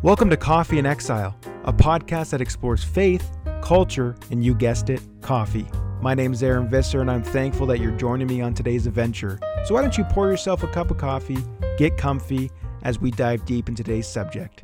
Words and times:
Welcome 0.00 0.30
to 0.30 0.36
Coffee 0.36 0.78
in 0.78 0.86
Exile, 0.86 1.36
a 1.64 1.72
podcast 1.72 2.30
that 2.30 2.40
explores 2.40 2.84
faith, 2.84 3.28
culture, 3.60 4.14
and 4.30 4.44
you 4.44 4.54
guessed 4.54 4.90
it, 4.90 5.00
coffee. 5.22 5.66
My 6.00 6.14
name 6.14 6.32
is 6.32 6.40
Aaron 6.40 6.68
Visser, 6.68 7.00
and 7.00 7.10
I'm 7.10 7.24
thankful 7.24 7.66
that 7.66 7.80
you're 7.80 7.96
joining 7.96 8.28
me 8.28 8.40
on 8.40 8.54
today's 8.54 8.86
adventure. 8.86 9.40
So, 9.64 9.74
why 9.74 9.82
don't 9.82 9.98
you 9.98 10.04
pour 10.04 10.30
yourself 10.30 10.62
a 10.62 10.68
cup 10.68 10.92
of 10.92 10.98
coffee, 10.98 11.38
get 11.78 11.96
comfy 11.96 12.48
as 12.84 13.00
we 13.00 13.10
dive 13.10 13.44
deep 13.44 13.68
in 13.68 13.74
today's 13.74 14.06
subject? 14.06 14.62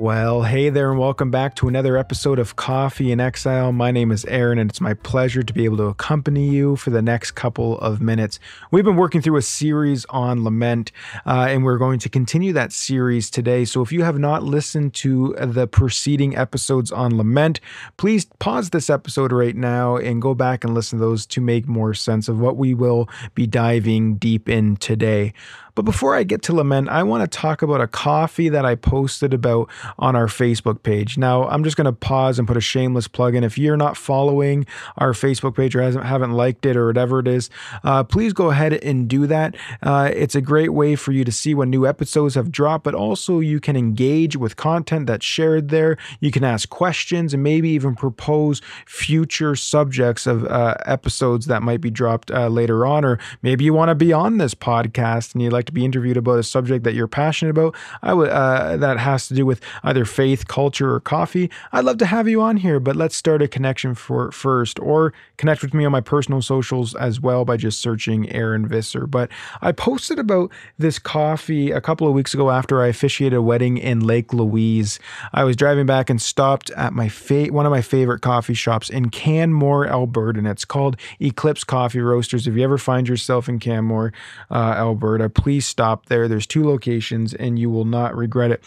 Well, 0.00 0.44
hey 0.44 0.70
there, 0.70 0.92
and 0.92 1.00
welcome 1.00 1.32
back 1.32 1.56
to 1.56 1.66
another 1.66 1.96
episode 1.96 2.38
of 2.38 2.54
Coffee 2.54 3.10
in 3.10 3.18
Exile. 3.18 3.72
My 3.72 3.90
name 3.90 4.12
is 4.12 4.24
Aaron, 4.26 4.60
and 4.60 4.70
it's 4.70 4.80
my 4.80 4.94
pleasure 4.94 5.42
to 5.42 5.52
be 5.52 5.64
able 5.64 5.78
to 5.78 5.86
accompany 5.86 6.48
you 6.48 6.76
for 6.76 6.90
the 6.90 7.02
next 7.02 7.32
couple 7.32 7.80
of 7.80 8.00
minutes. 8.00 8.38
We've 8.70 8.84
been 8.84 8.94
working 8.94 9.20
through 9.20 9.38
a 9.38 9.42
series 9.42 10.04
on 10.04 10.44
lament, 10.44 10.92
uh, 11.26 11.48
and 11.48 11.64
we're 11.64 11.78
going 11.78 11.98
to 11.98 12.08
continue 12.08 12.52
that 12.52 12.70
series 12.72 13.28
today. 13.28 13.64
So, 13.64 13.82
if 13.82 13.90
you 13.90 14.04
have 14.04 14.20
not 14.20 14.44
listened 14.44 14.94
to 14.94 15.34
the 15.36 15.66
preceding 15.66 16.36
episodes 16.36 16.92
on 16.92 17.16
lament, 17.16 17.58
please 17.96 18.26
pause 18.38 18.70
this 18.70 18.88
episode 18.88 19.32
right 19.32 19.56
now 19.56 19.96
and 19.96 20.22
go 20.22 20.32
back 20.32 20.62
and 20.62 20.74
listen 20.74 21.00
to 21.00 21.04
those 21.04 21.26
to 21.26 21.40
make 21.40 21.66
more 21.66 21.92
sense 21.92 22.28
of 22.28 22.38
what 22.38 22.56
we 22.56 22.72
will 22.72 23.08
be 23.34 23.48
diving 23.48 24.14
deep 24.14 24.48
in 24.48 24.76
today. 24.76 25.34
But 25.78 25.84
before 25.84 26.16
I 26.16 26.24
get 26.24 26.42
to 26.42 26.52
lament, 26.52 26.88
I 26.88 27.04
want 27.04 27.22
to 27.22 27.38
talk 27.38 27.62
about 27.62 27.80
a 27.80 27.86
coffee 27.86 28.48
that 28.48 28.66
I 28.66 28.74
posted 28.74 29.32
about 29.32 29.70
on 29.96 30.16
our 30.16 30.26
Facebook 30.26 30.82
page. 30.82 31.16
Now, 31.16 31.44
I'm 31.44 31.62
just 31.62 31.76
going 31.76 31.84
to 31.84 31.92
pause 31.92 32.40
and 32.40 32.48
put 32.48 32.56
a 32.56 32.60
shameless 32.60 33.06
plug 33.06 33.36
in. 33.36 33.44
If 33.44 33.56
you're 33.56 33.76
not 33.76 33.96
following 33.96 34.66
our 34.96 35.12
Facebook 35.12 35.54
page 35.54 35.76
or 35.76 35.82
hasn't, 35.82 36.04
haven't 36.04 36.32
liked 36.32 36.66
it 36.66 36.76
or 36.76 36.88
whatever 36.88 37.20
it 37.20 37.28
is, 37.28 37.48
uh, 37.84 38.02
please 38.02 38.32
go 38.32 38.50
ahead 38.50 38.72
and 38.72 39.06
do 39.06 39.28
that. 39.28 39.56
Uh, 39.80 40.10
it's 40.12 40.34
a 40.34 40.40
great 40.40 40.72
way 40.72 40.96
for 40.96 41.12
you 41.12 41.22
to 41.22 41.30
see 41.30 41.54
when 41.54 41.70
new 41.70 41.86
episodes 41.86 42.34
have 42.34 42.50
dropped, 42.50 42.82
but 42.82 42.96
also 42.96 43.38
you 43.38 43.60
can 43.60 43.76
engage 43.76 44.36
with 44.36 44.56
content 44.56 45.06
that's 45.06 45.24
shared 45.24 45.68
there. 45.68 45.96
You 46.18 46.32
can 46.32 46.42
ask 46.42 46.68
questions 46.68 47.32
and 47.32 47.44
maybe 47.44 47.68
even 47.68 47.94
propose 47.94 48.60
future 48.84 49.54
subjects 49.54 50.26
of 50.26 50.44
uh, 50.44 50.74
episodes 50.86 51.46
that 51.46 51.62
might 51.62 51.80
be 51.80 51.88
dropped 51.88 52.32
uh, 52.32 52.48
later 52.48 52.84
on, 52.84 53.04
or 53.04 53.20
maybe 53.42 53.64
you 53.64 53.72
want 53.72 53.90
to 53.90 53.94
be 53.94 54.12
on 54.12 54.38
this 54.38 54.56
podcast 54.56 55.34
and 55.34 55.42
you'd 55.44 55.52
like 55.52 55.67
to 55.68 55.72
be 55.72 55.84
interviewed 55.84 56.16
about 56.16 56.38
a 56.38 56.42
subject 56.42 56.84
that 56.84 56.94
you're 56.94 57.06
passionate 57.06 57.50
about, 57.50 57.74
I 58.02 58.12
would 58.14 58.30
uh, 58.30 58.76
that 58.78 58.98
has 58.98 59.28
to 59.28 59.34
do 59.34 59.46
with 59.46 59.60
either 59.84 60.04
faith, 60.04 60.48
culture, 60.48 60.92
or 60.94 61.00
coffee. 61.00 61.50
I'd 61.72 61.84
love 61.84 61.98
to 61.98 62.06
have 62.06 62.28
you 62.28 62.42
on 62.42 62.56
here, 62.56 62.80
but 62.80 62.96
let's 62.96 63.16
start 63.16 63.42
a 63.42 63.48
connection 63.48 63.94
for 63.94 64.32
first, 64.32 64.78
or 64.80 65.12
connect 65.36 65.62
with 65.62 65.74
me 65.74 65.84
on 65.84 65.92
my 65.92 66.00
personal 66.00 66.42
socials 66.42 66.94
as 66.96 67.20
well 67.20 67.44
by 67.44 67.56
just 67.56 67.80
searching 67.80 68.28
Aaron 68.30 68.66
Visser. 68.66 69.06
But 69.06 69.30
I 69.62 69.72
posted 69.72 70.18
about 70.18 70.50
this 70.78 70.98
coffee 70.98 71.70
a 71.70 71.80
couple 71.80 72.08
of 72.08 72.14
weeks 72.14 72.34
ago 72.34 72.50
after 72.50 72.82
I 72.82 72.88
officiated 72.88 73.36
a 73.36 73.42
wedding 73.42 73.78
in 73.78 74.00
Lake 74.00 74.32
Louise. 74.32 74.98
I 75.32 75.44
was 75.44 75.56
driving 75.56 75.86
back 75.86 76.10
and 76.10 76.20
stopped 76.20 76.70
at 76.70 76.92
my 76.92 77.08
fa- 77.08 77.46
one 77.46 77.66
of 77.66 77.70
my 77.70 77.82
favorite 77.82 78.20
coffee 78.20 78.54
shops 78.54 78.90
in 78.90 79.10
Canmore, 79.10 79.86
Alberta, 79.86 80.38
and 80.38 80.48
it's 80.48 80.64
called 80.64 80.96
Eclipse 81.20 81.64
Coffee 81.64 82.00
Roasters. 82.00 82.46
If 82.46 82.54
you 82.54 82.64
ever 82.64 82.78
find 82.78 83.08
yourself 83.08 83.48
in 83.48 83.58
Canmore, 83.58 84.12
uh, 84.50 84.74
Alberta, 84.76 85.28
please 85.28 85.57
please 85.58 85.66
stop 85.66 86.06
there. 86.06 86.28
There's 86.28 86.46
two 86.46 86.64
locations 86.64 87.34
and 87.34 87.58
you 87.58 87.68
will 87.68 87.84
not 87.84 88.16
regret 88.16 88.52
it. 88.52 88.62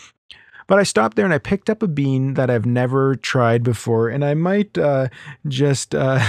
But 0.68 0.78
I 0.78 0.84
stopped 0.84 1.16
there 1.16 1.24
and 1.24 1.34
I 1.34 1.38
picked 1.38 1.70
up 1.70 1.82
a 1.82 1.88
bean 1.88 2.34
that 2.34 2.50
I've 2.50 2.66
never 2.66 3.16
tried 3.16 3.64
before. 3.64 4.10
And 4.10 4.26
I 4.26 4.34
might 4.34 4.78
uh, 4.78 5.08
just 5.48 5.96
uh, 5.96 6.20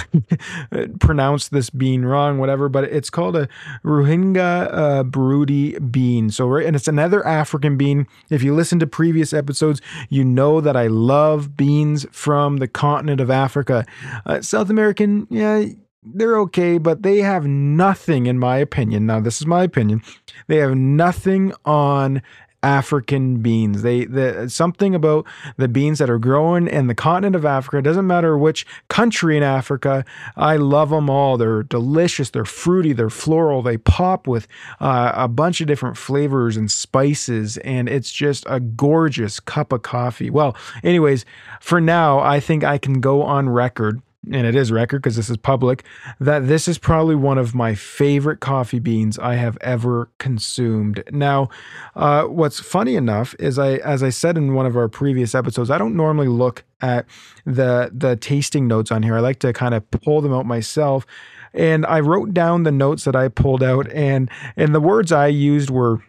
pronounce 1.00 1.48
this 1.48 1.68
bean 1.68 2.04
wrong, 2.04 2.38
whatever, 2.38 2.68
but 2.68 2.84
it's 2.84 3.10
called 3.10 3.34
a 3.34 3.48
Ruhinga 3.84 4.68
uh, 4.72 5.02
Burundi 5.02 5.90
bean. 5.90 6.30
So, 6.30 6.46
right, 6.46 6.64
and 6.64 6.76
it's 6.76 6.88
another 6.88 7.26
African 7.26 7.76
bean. 7.76 8.06
If 8.30 8.44
you 8.44 8.54
listen 8.54 8.78
to 8.78 8.86
previous 8.86 9.32
episodes, 9.32 9.80
you 10.10 10.24
know 10.24 10.60
that 10.60 10.76
I 10.76 10.86
love 10.86 11.56
beans 11.56 12.06
from 12.12 12.58
the 12.58 12.68
continent 12.68 13.20
of 13.20 13.30
Africa. 13.30 13.84
Uh, 14.26 14.40
South 14.42 14.70
American, 14.70 15.26
yeah, 15.28 15.64
they're 16.04 16.38
okay, 16.40 16.78
but 16.78 17.02
they 17.02 17.18
have 17.18 17.46
nothing, 17.46 18.26
in 18.26 18.38
my 18.38 18.56
opinion. 18.58 19.06
Now, 19.06 19.20
this 19.20 19.40
is 19.40 19.46
my 19.46 19.62
opinion. 19.62 20.02
They 20.48 20.56
have 20.56 20.74
nothing 20.74 21.52
on 21.64 22.22
African 22.62 23.38
beans. 23.38 23.82
They 23.82 24.04
the 24.04 24.48
something 24.48 24.94
about 24.94 25.26
the 25.56 25.66
beans 25.66 25.98
that 25.98 26.08
are 26.08 26.18
growing 26.18 26.68
in 26.68 26.86
the 26.86 26.94
continent 26.94 27.34
of 27.34 27.44
Africa. 27.44 27.78
It 27.78 27.82
doesn't 27.82 28.06
matter 28.06 28.38
which 28.38 28.64
country 28.88 29.36
in 29.36 29.42
Africa. 29.42 30.04
I 30.36 30.56
love 30.56 30.90
them 30.90 31.10
all. 31.10 31.36
They're 31.36 31.64
delicious. 31.64 32.30
They're 32.30 32.44
fruity. 32.44 32.92
They're 32.92 33.10
floral. 33.10 33.62
They 33.62 33.78
pop 33.78 34.28
with 34.28 34.46
uh, 34.80 35.12
a 35.14 35.26
bunch 35.28 35.60
of 35.60 35.66
different 35.66 35.96
flavors 35.96 36.56
and 36.56 36.70
spices, 36.70 37.58
and 37.58 37.88
it's 37.88 38.12
just 38.12 38.44
a 38.48 38.60
gorgeous 38.60 39.40
cup 39.40 39.72
of 39.72 39.82
coffee. 39.82 40.30
Well, 40.30 40.56
anyways, 40.84 41.24
for 41.60 41.80
now, 41.80 42.20
I 42.20 42.38
think 42.38 42.62
I 42.62 42.78
can 42.78 43.00
go 43.00 43.22
on 43.22 43.48
record 43.48 44.02
and 44.30 44.46
it 44.46 44.54
is 44.54 44.70
record 44.70 45.02
because 45.02 45.16
this 45.16 45.28
is 45.28 45.36
public, 45.36 45.84
that 46.20 46.46
this 46.46 46.68
is 46.68 46.78
probably 46.78 47.14
one 47.14 47.38
of 47.38 47.54
my 47.54 47.74
favorite 47.74 48.40
coffee 48.40 48.78
beans 48.78 49.18
I 49.18 49.34
have 49.34 49.58
ever 49.60 50.10
consumed. 50.18 51.02
Now, 51.10 51.48
uh, 51.96 52.24
what's 52.24 52.60
funny 52.60 52.94
enough 52.94 53.34
is 53.38 53.58
I, 53.58 53.74
as 53.76 54.02
I 54.02 54.10
said 54.10 54.36
in 54.36 54.54
one 54.54 54.66
of 54.66 54.76
our 54.76 54.88
previous 54.88 55.34
episodes, 55.34 55.70
I 55.70 55.78
don't 55.78 55.96
normally 55.96 56.28
look 56.28 56.64
at 56.80 57.06
the 57.44 57.90
the 57.92 58.16
tasting 58.16 58.68
notes 58.68 58.90
on 58.90 59.02
here. 59.02 59.16
I 59.16 59.20
like 59.20 59.38
to 59.40 59.52
kind 59.52 59.74
of 59.74 59.88
pull 59.90 60.20
them 60.20 60.32
out 60.32 60.46
myself. 60.46 61.06
And 61.54 61.84
I 61.84 62.00
wrote 62.00 62.32
down 62.32 62.62
the 62.62 62.72
notes 62.72 63.04
that 63.04 63.14
I 63.14 63.28
pulled 63.28 63.62
out, 63.62 63.90
and 63.92 64.30
and 64.56 64.74
the 64.74 64.80
words 64.80 65.12
I 65.12 65.26
used 65.26 65.68
were 65.68 66.02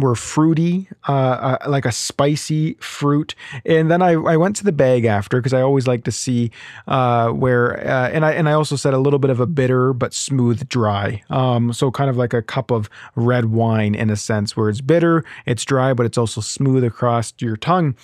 were 0.00 0.16
fruity, 0.16 0.88
uh, 1.08 1.12
uh, 1.12 1.58
like 1.68 1.84
a 1.84 1.92
spicy 1.92 2.74
fruit. 2.80 3.34
And 3.64 3.90
then 3.90 4.02
I, 4.02 4.12
I 4.12 4.36
went 4.36 4.56
to 4.56 4.64
the 4.64 4.72
bag 4.72 5.04
after 5.04 5.38
because 5.38 5.52
I 5.52 5.62
always 5.62 5.86
like 5.86 6.02
to 6.04 6.12
see 6.12 6.50
uh, 6.88 7.30
where, 7.30 7.78
uh, 7.86 8.10
and 8.10 8.24
I 8.24 8.32
and 8.32 8.48
I 8.48 8.52
also 8.52 8.74
said 8.74 8.92
a 8.92 8.98
little 8.98 9.20
bit 9.20 9.30
of 9.30 9.38
a 9.38 9.46
bitter 9.46 9.92
but 9.92 10.12
smooth 10.12 10.68
dry. 10.68 11.22
Um, 11.30 11.72
so 11.72 11.92
kind 11.92 12.10
of 12.10 12.16
like 12.16 12.32
a 12.32 12.42
cup 12.42 12.72
of 12.72 12.90
red 13.14 13.46
wine 13.46 13.94
in 13.94 14.10
a 14.10 14.16
sense, 14.16 14.56
where 14.56 14.68
it's 14.68 14.80
bitter, 14.80 15.24
it's 15.46 15.64
dry, 15.64 15.94
but 15.94 16.06
it's 16.06 16.18
also 16.18 16.40
smooth 16.40 16.82
across 16.82 17.32
your 17.38 17.56
tongue. 17.56 17.94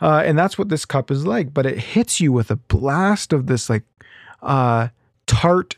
Uh, 0.00 0.22
and 0.24 0.38
that's 0.38 0.56
what 0.56 0.68
this 0.68 0.84
cup 0.84 1.10
is 1.10 1.26
like. 1.26 1.52
But 1.52 1.66
it 1.66 1.78
hits 1.78 2.20
you 2.20 2.32
with 2.32 2.50
a 2.52 2.56
blast 2.56 3.32
of 3.32 3.48
this 3.48 3.68
like 3.68 3.82
uh, 4.40 4.88
tart 5.26 5.76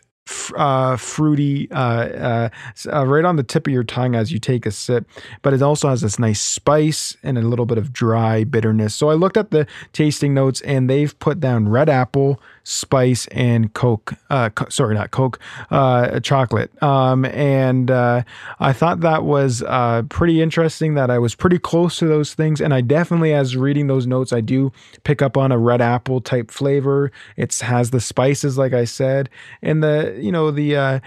uh, 0.56 0.96
fruity, 0.96 1.70
uh, 1.70 1.74
uh, 1.74 2.48
uh, 2.92 3.06
right 3.06 3.24
on 3.24 3.36
the 3.36 3.42
tip 3.42 3.66
of 3.66 3.72
your 3.72 3.84
tongue 3.84 4.14
as 4.14 4.32
you 4.32 4.38
take 4.38 4.66
a 4.66 4.70
sip. 4.70 5.06
But 5.42 5.52
it 5.52 5.62
also 5.62 5.88
has 5.88 6.00
this 6.00 6.18
nice 6.18 6.40
spice 6.40 7.16
and 7.22 7.36
a 7.36 7.42
little 7.42 7.66
bit 7.66 7.78
of 7.78 7.92
dry 7.92 8.44
bitterness. 8.44 8.94
So 8.94 9.10
I 9.10 9.14
looked 9.14 9.36
at 9.36 9.50
the 9.50 9.66
tasting 9.92 10.34
notes 10.34 10.60
and 10.62 10.88
they've 10.88 11.18
put 11.18 11.40
down 11.40 11.68
red 11.68 11.88
apple, 11.88 12.40
spice, 12.64 13.26
and 13.28 13.72
Coke. 13.74 14.14
Uh, 14.30 14.50
co- 14.50 14.68
sorry, 14.68 14.94
not 14.94 15.10
Coke, 15.10 15.38
uh, 15.70 16.20
chocolate. 16.20 16.70
Um, 16.82 17.24
and 17.24 17.90
I 17.90 18.72
thought 18.72 19.00
that 19.00 19.24
was 19.24 19.62
pretty 20.08 20.40
interesting 20.40 20.94
that 20.94 21.10
I 21.10 21.18
was 21.18 21.34
pretty 21.34 21.58
close 21.58 21.98
to 21.98 22.06
those 22.06 22.34
things. 22.34 22.60
And 22.60 22.72
I 22.72 22.80
definitely, 22.80 23.34
as 23.34 23.56
reading 23.56 23.86
those 23.88 24.06
notes, 24.06 24.32
I 24.32 24.40
do 24.40 24.72
pick 25.04 25.20
up 25.20 25.36
on 25.36 25.50
a 25.52 25.58
red 25.58 25.80
apple 25.80 26.20
type 26.20 26.50
flavor. 26.50 27.10
It 27.36 27.58
has 27.58 27.90
the 27.90 28.00
spices, 28.00 28.56
like 28.56 28.72
I 28.72 28.84
said, 28.84 29.28
and 29.62 29.82
the, 29.82 30.11
you 30.16 30.32
know, 30.32 30.50
the 30.50 30.76
uh, 30.76 31.00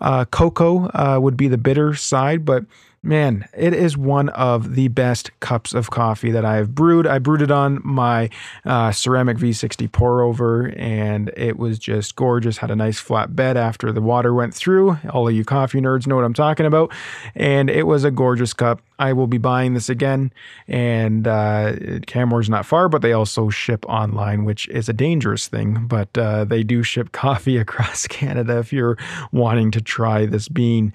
uh, 0.00 0.24
cocoa 0.26 0.88
uh, 0.94 1.18
would 1.20 1.36
be 1.36 1.48
the 1.48 1.58
bitter 1.58 1.94
side, 1.94 2.44
but 2.44 2.64
man, 3.02 3.48
it 3.56 3.74
is 3.74 3.96
one 3.96 4.28
of 4.30 4.76
the 4.76 4.88
best 4.88 5.30
cups 5.40 5.74
of 5.74 5.90
coffee 5.90 6.30
that 6.30 6.44
I've 6.44 6.74
brewed. 6.74 7.06
I 7.06 7.18
brewed 7.18 7.42
it 7.42 7.50
on 7.50 7.80
my 7.82 8.30
uh, 8.64 8.92
ceramic 8.92 9.38
V60 9.38 9.90
pour 9.90 10.22
over, 10.22 10.72
and 10.76 11.32
it 11.36 11.58
was 11.58 11.78
just 11.78 12.14
gorgeous. 12.14 12.58
Had 12.58 12.70
a 12.70 12.76
nice 12.76 13.00
flat 13.00 13.34
bed 13.34 13.56
after 13.56 13.90
the 13.90 14.00
water 14.00 14.32
went 14.32 14.54
through. 14.54 14.98
All 15.10 15.26
of 15.26 15.34
you 15.34 15.44
coffee 15.44 15.80
nerds 15.80 16.06
know 16.06 16.14
what 16.14 16.24
I'm 16.24 16.34
talking 16.34 16.64
about. 16.64 16.92
And 17.34 17.68
it 17.68 17.86
was 17.86 18.04
a 18.04 18.10
gorgeous 18.10 18.52
cup. 18.52 18.80
I 19.00 19.12
will 19.12 19.26
be 19.26 19.38
buying 19.38 19.74
this 19.74 19.88
again. 19.88 20.32
And 20.68 21.26
uh, 21.26 21.72
Canmore's 22.06 22.48
not 22.48 22.64
far, 22.64 22.88
but 22.88 23.02
they 23.02 23.12
also 23.12 23.50
ship 23.50 23.84
online, 23.88 24.44
which 24.44 24.68
is 24.68 24.88
a 24.88 24.92
dangerous 24.92 25.48
thing. 25.48 25.86
But 25.88 26.16
uh, 26.16 26.44
they 26.44 26.62
do 26.62 26.84
ship 26.84 27.10
coffee 27.10 27.56
across 27.58 28.06
Canada 28.06 28.58
if 28.58 28.72
you're 28.72 28.96
wanting 29.32 29.72
to 29.72 29.80
try 29.80 30.24
this 30.26 30.48
bean. 30.48 30.92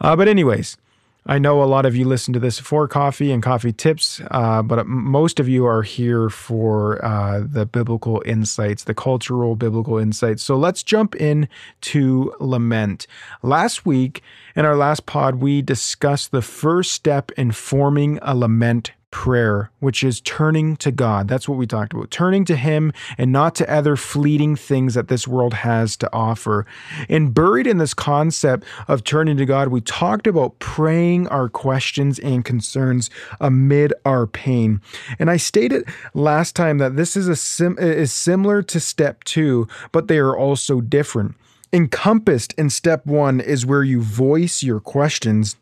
Uh, 0.00 0.16
but, 0.16 0.26
anyways, 0.26 0.78
I 1.26 1.38
know 1.38 1.62
a 1.62 1.64
lot 1.64 1.84
of 1.84 1.94
you 1.94 2.06
listen 2.06 2.32
to 2.34 2.40
this 2.40 2.58
for 2.58 2.88
coffee 2.88 3.30
and 3.30 3.42
coffee 3.42 3.72
tips, 3.72 4.20
uh, 4.30 4.62
but 4.62 4.86
most 4.86 5.38
of 5.38 5.48
you 5.48 5.66
are 5.66 5.82
here 5.82 6.30
for 6.30 7.04
uh, 7.04 7.42
the 7.46 7.66
biblical 7.66 8.22
insights, 8.24 8.84
the 8.84 8.94
cultural 8.94 9.54
biblical 9.54 9.98
insights. 9.98 10.42
So 10.42 10.56
let's 10.56 10.82
jump 10.82 11.14
in 11.14 11.48
to 11.82 12.34
lament. 12.40 13.06
Last 13.42 13.84
week, 13.84 14.22
in 14.56 14.64
our 14.64 14.76
last 14.76 15.04
pod, 15.06 15.36
we 15.36 15.60
discussed 15.60 16.30
the 16.30 16.42
first 16.42 16.92
step 16.92 17.30
in 17.32 17.52
forming 17.52 18.18
a 18.22 18.34
lament 18.34 18.92
prayer, 19.10 19.70
which 19.80 20.02
is 20.04 20.20
turning 20.20 20.76
to 20.76 20.90
God. 20.90 21.28
That's 21.28 21.48
what 21.48 21.58
we 21.58 21.66
talked 21.66 21.92
about. 21.92 22.10
Turning 22.10 22.44
to 22.46 22.56
Him 22.56 22.92
and 23.18 23.32
not 23.32 23.54
to 23.56 23.70
other 23.72 23.96
fleeting 23.96 24.56
things 24.56 24.94
that 24.94 25.08
this 25.08 25.26
world 25.26 25.54
has 25.54 25.96
to 25.98 26.12
offer. 26.12 26.66
And 27.08 27.34
buried 27.34 27.66
in 27.66 27.78
this 27.78 27.94
concept 27.94 28.64
of 28.88 29.04
turning 29.04 29.36
to 29.36 29.46
God, 29.46 29.68
we 29.68 29.80
talked 29.80 30.26
about 30.26 30.58
praying 30.58 31.28
our 31.28 31.48
questions 31.48 32.18
and 32.18 32.44
concerns 32.44 33.10
amid 33.40 33.92
our 34.04 34.26
pain. 34.26 34.80
And 35.18 35.30
I 35.30 35.36
stated 35.36 35.88
last 36.14 36.54
time 36.54 36.78
that 36.78 36.96
this 36.96 37.16
is 37.16 37.28
a 37.28 37.36
sim- 37.36 37.78
is 37.78 38.12
similar 38.12 38.62
to 38.62 38.80
step 38.80 39.24
2, 39.24 39.66
but 39.92 40.08
they 40.08 40.18
are 40.18 40.36
also 40.36 40.80
different. 40.80 41.34
Encompassed 41.72 42.52
in 42.58 42.68
step 42.68 43.06
1 43.06 43.40
is 43.40 43.64
where 43.64 43.84
you 43.84 44.02
voice 44.02 44.62
your 44.62 44.80
questions 44.80 45.56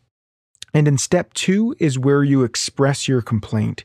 and 0.73 0.87
in 0.87 0.97
step 0.97 1.33
two 1.33 1.75
is 1.79 1.97
where 1.97 2.23
you 2.23 2.43
express 2.43 3.07
your 3.07 3.21
complaint. 3.21 3.83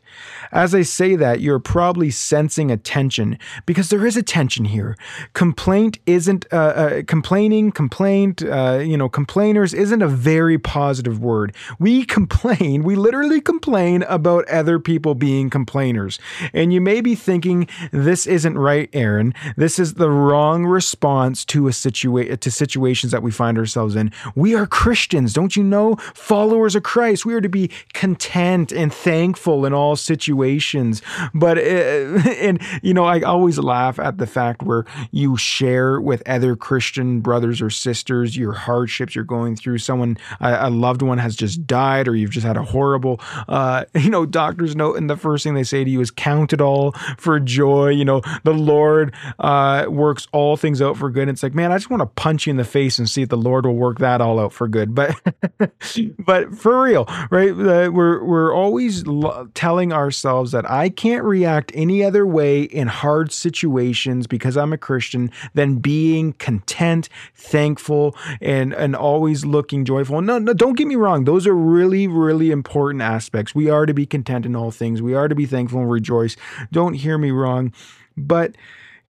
As 0.52 0.74
I 0.74 0.82
say 0.82 1.16
that, 1.16 1.40
you're 1.40 1.58
probably 1.58 2.10
sensing 2.10 2.70
a 2.70 2.76
tension 2.76 3.38
because 3.66 3.90
there 3.90 4.06
is 4.06 4.16
a 4.16 4.22
tension 4.22 4.64
here. 4.64 4.96
Complaint 5.32 5.98
isn't, 6.06 6.46
uh, 6.52 6.56
uh, 6.56 7.02
complaining, 7.06 7.72
complaint, 7.72 8.42
uh, 8.42 8.80
you 8.82 8.96
know, 8.96 9.08
complainers 9.08 9.74
isn't 9.74 10.02
a 10.02 10.08
very 10.08 10.58
positive 10.58 11.18
word. 11.18 11.54
We 11.78 12.04
complain, 12.14 12.82
we 12.82 12.96
literally 12.96 13.40
complain 13.40 14.02
about 14.04 14.48
other 14.48 14.78
people 14.78 15.14
being 15.14 15.50
complainers. 15.50 16.18
And 16.52 16.72
you 16.72 16.80
may 16.80 17.00
be 17.00 17.14
thinking, 17.14 17.68
this 17.92 18.26
isn't 18.26 18.58
right, 18.58 18.88
Aaron. 18.92 19.34
This 19.56 19.78
is 19.78 19.94
the 19.94 20.10
wrong 20.10 20.66
response 20.66 21.44
to 21.46 21.68
a 21.68 21.70
situa- 21.70 22.38
to 22.38 22.50
situations 22.50 23.12
that 23.12 23.22
we 23.22 23.30
find 23.30 23.58
ourselves 23.58 23.96
in. 23.96 24.12
We 24.34 24.54
are 24.54 24.66
Christians, 24.66 25.32
don't 25.32 25.56
you 25.56 25.62
know? 25.64 25.96
Followers 26.14 26.73
followers 26.74 26.76
of 26.76 26.82
Christ. 26.82 27.26
We 27.26 27.34
are 27.34 27.40
to 27.40 27.48
be 27.48 27.70
content 27.92 28.72
and 28.72 28.92
thankful 28.92 29.66
in 29.66 29.72
all 29.72 29.96
situations. 29.96 31.02
But, 31.32 31.58
uh, 31.58 31.60
and, 32.40 32.60
you 32.82 32.94
know, 32.94 33.04
I 33.04 33.20
always 33.20 33.58
laugh 33.58 33.98
at 33.98 34.18
the 34.18 34.26
fact 34.26 34.62
where 34.62 34.84
you 35.10 35.36
share 35.36 36.00
with 36.00 36.22
other 36.28 36.56
Christian 36.56 37.20
brothers 37.20 37.62
or 37.62 37.70
sisters 37.70 38.36
your 38.36 38.52
hardships 38.52 39.14
you're 39.14 39.24
going 39.24 39.56
through. 39.56 39.78
Someone, 39.78 40.16
a, 40.40 40.68
a 40.68 40.70
loved 40.70 41.02
one 41.02 41.18
has 41.18 41.36
just 41.36 41.66
died, 41.66 42.08
or 42.08 42.16
you've 42.16 42.30
just 42.30 42.46
had 42.46 42.56
a 42.56 42.62
horrible, 42.62 43.20
uh, 43.48 43.84
you 43.94 44.10
know, 44.10 44.26
doctor's 44.26 44.74
note. 44.74 44.96
And 44.96 45.08
the 45.08 45.16
first 45.16 45.44
thing 45.44 45.54
they 45.54 45.64
say 45.64 45.84
to 45.84 45.90
you 45.90 46.00
is, 46.00 46.10
Count 46.10 46.52
it 46.52 46.60
all 46.60 46.92
for 47.18 47.38
joy. 47.40 47.90
You 47.90 48.04
know, 48.04 48.22
the 48.44 48.54
Lord 48.54 49.14
uh, 49.38 49.86
works 49.88 50.26
all 50.32 50.56
things 50.56 50.80
out 50.80 50.96
for 50.96 51.10
good. 51.10 51.22
And 51.22 51.30
it's 51.30 51.42
like, 51.42 51.54
man, 51.54 51.72
I 51.72 51.76
just 51.76 51.90
want 51.90 52.00
to 52.00 52.06
punch 52.06 52.46
you 52.46 52.50
in 52.50 52.56
the 52.56 52.64
face 52.64 52.98
and 52.98 53.08
see 53.08 53.22
if 53.22 53.28
the 53.28 53.36
Lord 53.36 53.66
will 53.66 53.74
work 53.74 53.98
that 53.98 54.20
all 54.20 54.38
out 54.38 54.52
for 54.52 54.68
good. 54.68 54.94
But, 54.94 55.20
but 56.18 56.52
for 56.64 56.80
real, 56.80 57.04
right? 57.30 57.54
We're 57.54 58.24
we're 58.24 58.54
always 58.54 59.06
lo- 59.06 59.50
telling 59.52 59.92
ourselves 59.92 60.52
that 60.52 60.68
I 60.70 60.88
can't 60.88 61.22
react 61.22 61.70
any 61.74 62.02
other 62.02 62.26
way 62.26 62.62
in 62.62 62.88
hard 62.88 63.32
situations 63.32 64.26
because 64.26 64.56
I'm 64.56 64.72
a 64.72 64.78
Christian 64.78 65.30
than 65.52 65.76
being 65.76 66.32
content, 66.32 67.10
thankful, 67.34 68.16
and 68.40 68.72
and 68.72 68.96
always 68.96 69.44
looking 69.44 69.84
joyful. 69.84 70.22
No, 70.22 70.38
no, 70.38 70.54
don't 70.54 70.74
get 70.78 70.86
me 70.86 70.96
wrong; 70.96 71.24
those 71.24 71.46
are 71.46 71.54
really, 71.54 72.08
really 72.08 72.50
important 72.50 73.02
aspects. 73.02 73.54
We 73.54 73.68
are 73.68 73.84
to 73.84 73.92
be 73.92 74.06
content 74.06 74.46
in 74.46 74.56
all 74.56 74.70
things. 74.70 75.02
We 75.02 75.12
are 75.12 75.28
to 75.28 75.34
be 75.34 75.44
thankful 75.44 75.80
and 75.80 75.90
rejoice. 75.90 76.34
Don't 76.72 76.94
hear 76.94 77.18
me 77.18 77.30
wrong, 77.30 77.74
but 78.16 78.56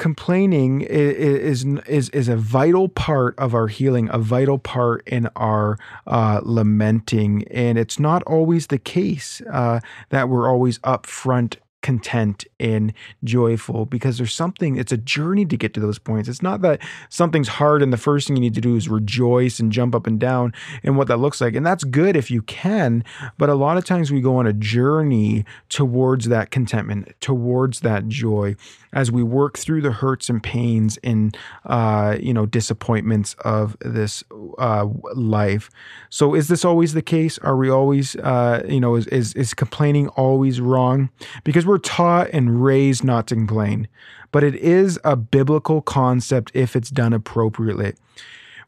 complaining 0.03 0.81
is, 0.81 1.63
is 1.63 2.09
is 2.09 2.27
a 2.27 2.35
vital 2.35 2.89
part 2.89 3.33
of 3.39 3.55
our 3.55 3.67
healing, 3.67 4.09
a 4.11 4.17
vital 4.17 4.57
part 4.57 5.01
in 5.07 5.29
our 5.37 5.77
uh, 6.07 6.41
lamenting, 6.43 7.47
and 7.47 7.77
it's 7.77 7.97
not 7.97 8.21
always 8.23 8.67
the 8.67 8.77
case 8.77 9.41
uh, 9.49 9.79
that 10.09 10.27
we're 10.27 10.51
always 10.51 10.77
upfront 10.79 11.55
content 11.83 12.45
and 12.59 12.93
joyful 13.23 13.85
because 13.85 14.17
there's 14.17 14.33
something 14.33 14.77
it's 14.77 14.91
a 14.91 14.97
journey 14.97 15.45
to 15.45 15.55
get 15.55 15.73
to 15.73 15.79
those 15.79 15.99
points 15.99 16.27
it's 16.27 16.41
not 16.41 16.61
that 16.61 16.79
something's 17.09 17.47
hard 17.47 17.83
and 17.83 17.93
the 17.93 17.97
first 17.97 18.27
thing 18.27 18.35
you 18.35 18.41
need 18.41 18.55
to 18.55 18.61
do 18.61 18.75
is 18.75 18.89
rejoice 18.89 19.59
and 19.59 19.71
jump 19.71 19.93
up 19.93 20.07
and 20.07 20.19
down 20.19 20.51
and 20.81 20.97
what 20.97 21.07
that 21.07 21.17
looks 21.17 21.41
like 21.41 21.53
and 21.53 21.65
that's 21.65 21.83
good 21.83 22.15
if 22.15 22.31
you 22.31 22.41
can 22.43 23.03
but 23.37 23.49
a 23.49 23.53
lot 23.53 23.77
of 23.77 23.85
times 23.85 24.11
we 24.11 24.21
go 24.21 24.37
on 24.37 24.47
a 24.47 24.53
journey 24.53 25.45
towards 25.69 26.29
that 26.29 26.49
contentment 26.49 27.13
towards 27.19 27.81
that 27.81 28.07
joy 28.07 28.55
as 28.93 29.11
we 29.11 29.23
work 29.23 29.57
through 29.57 29.81
the 29.81 29.91
hurts 29.91 30.29
and 30.29 30.41
pains 30.41 30.97
and 31.03 31.35
uh, 31.65 32.17
you 32.19 32.33
know 32.33 32.45
disappointments 32.45 33.35
of 33.43 33.75
this 33.81 34.23
uh, 34.57 34.87
life. 35.15 35.69
So 36.09 36.35
is 36.35 36.47
this 36.47 36.63
always 36.63 36.93
the 36.93 37.01
case? 37.01 37.37
Are 37.39 37.57
we 37.57 37.69
always 37.69 38.15
uh, 38.17 38.63
you 38.67 38.79
know 38.79 38.95
is, 38.95 39.07
is 39.07 39.33
is 39.33 39.53
complaining 39.53 40.07
always 40.09 40.61
wrong? 40.61 41.09
Because 41.43 41.65
we're 41.65 41.72
taught 41.77 42.29
and 42.31 42.63
raised 42.63 43.03
not 43.03 43.27
to 43.27 43.35
complain, 43.35 43.87
but 44.31 44.43
it 44.43 44.55
is 44.55 44.99
a 45.03 45.15
biblical 45.15 45.81
concept 45.81 46.51
if 46.53 46.75
it's 46.75 46.89
done 46.89 47.13
appropriately. 47.13 47.93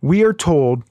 We 0.02 0.24
are 0.24 0.34
told 0.34 0.84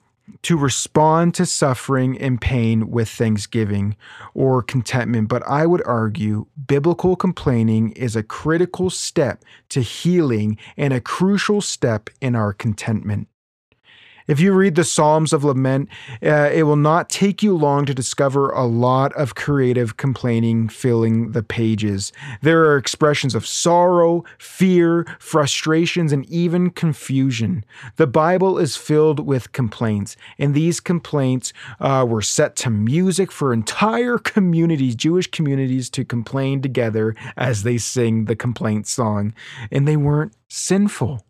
to 0.42 0.56
respond 0.56 1.34
to 1.34 1.46
suffering 1.46 2.18
and 2.18 2.40
pain 2.40 2.90
with 2.90 3.08
thanksgiving 3.08 3.96
or 4.32 4.62
contentment. 4.62 5.28
But 5.28 5.42
I 5.46 5.66
would 5.66 5.82
argue 5.86 6.46
biblical 6.66 7.16
complaining 7.16 7.92
is 7.92 8.16
a 8.16 8.22
critical 8.22 8.90
step 8.90 9.44
to 9.70 9.80
healing 9.80 10.56
and 10.76 10.92
a 10.92 11.00
crucial 11.00 11.60
step 11.60 12.10
in 12.20 12.34
our 12.34 12.52
contentment. 12.52 13.28
If 14.26 14.40
you 14.40 14.54
read 14.54 14.74
the 14.74 14.84
Psalms 14.84 15.34
of 15.34 15.44
Lament, 15.44 15.90
uh, 16.22 16.50
it 16.50 16.62
will 16.62 16.76
not 16.76 17.10
take 17.10 17.42
you 17.42 17.54
long 17.54 17.84
to 17.84 17.92
discover 17.92 18.48
a 18.50 18.64
lot 18.64 19.12
of 19.12 19.34
creative 19.34 19.98
complaining 19.98 20.70
filling 20.70 21.32
the 21.32 21.42
pages. 21.42 22.10
There 22.40 22.64
are 22.64 22.78
expressions 22.78 23.34
of 23.34 23.46
sorrow, 23.46 24.24
fear, 24.38 25.06
frustrations, 25.18 26.10
and 26.10 26.24
even 26.30 26.70
confusion. 26.70 27.66
The 27.96 28.06
Bible 28.06 28.58
is 28.58 28.78
filled 28.78 29.20
with 29.20 29.52
complaints, 29.52 30.16
and 30.38 30.54
these 30.54 30.80
complaints 30.80 31.52
uh, 31.78 32.06
were 32.08 32.22
set 32.22 32.56
to 32.56 32.70
music 32.70 33.30
for 33.30 33.52
entire 33.52 34.16
communities, 34.34 34.94
Jewish 34.96 35.30
communities, 35.30 35.90
to 35.90 36.02
complain 36.02 36.62
together 36.62 37.14
as 37.36 37.62
they 37.62 37.76
sing 37.76 38.24
the 38.24 38.36
complaint 38.36 38.86
song. 38.86 39.34
And 39.70 39.86
they 39.86 39.98
weren't 39.98 40.32
sinful. 40.48 41.26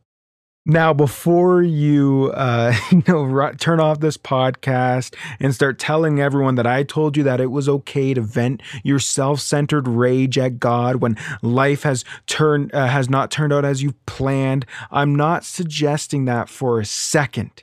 Now, 0.66 0.94
before 0.94 1.62
you, 1.62 2.32
uh, 2.34 2.74
you 2.90 3.02
know, 3.06 3.52
turn 3.58 3.80
off 3.80 4.00
this 4.00 4.16
podcast 4.16 5.14
and 5.38 5.54
start 5.54 5.78
telling 5.78 6.20
everyone 6.20 6.54
that 6.54 6.66
I 6.66 6.84
told 6.84 7.18
you 7.18 7.22
that 7.24 7.40
it 7.40 7.50
was 7.50 7.68
okay 7.68 8.14
to 8.14 8.22
vent 8.22 8.62
your 8.82 8.98
self-centered 8.98 9.86
rage 9.86 10.38
at 10.38 10.58
God 10.58 10.96
when 10.96 11.18
life 11.42 11.82
has 11.82 12.04
turned 12.26 12.74
uh, 12.74 12.86
has 12.86 13.10
not 13.10 13.30
turned 13.30 13.52
out 13.52 13.66
as 13.66 13.82
you 13.82 13.92
planned, 14.06 14.64
I'm 14.90 15.14
not 15.14 15.44
suggesting 15.44 16.24
that 16.24 16.48
for 16.48 16.80
a 16.80 16.86
second. 16.86 17.62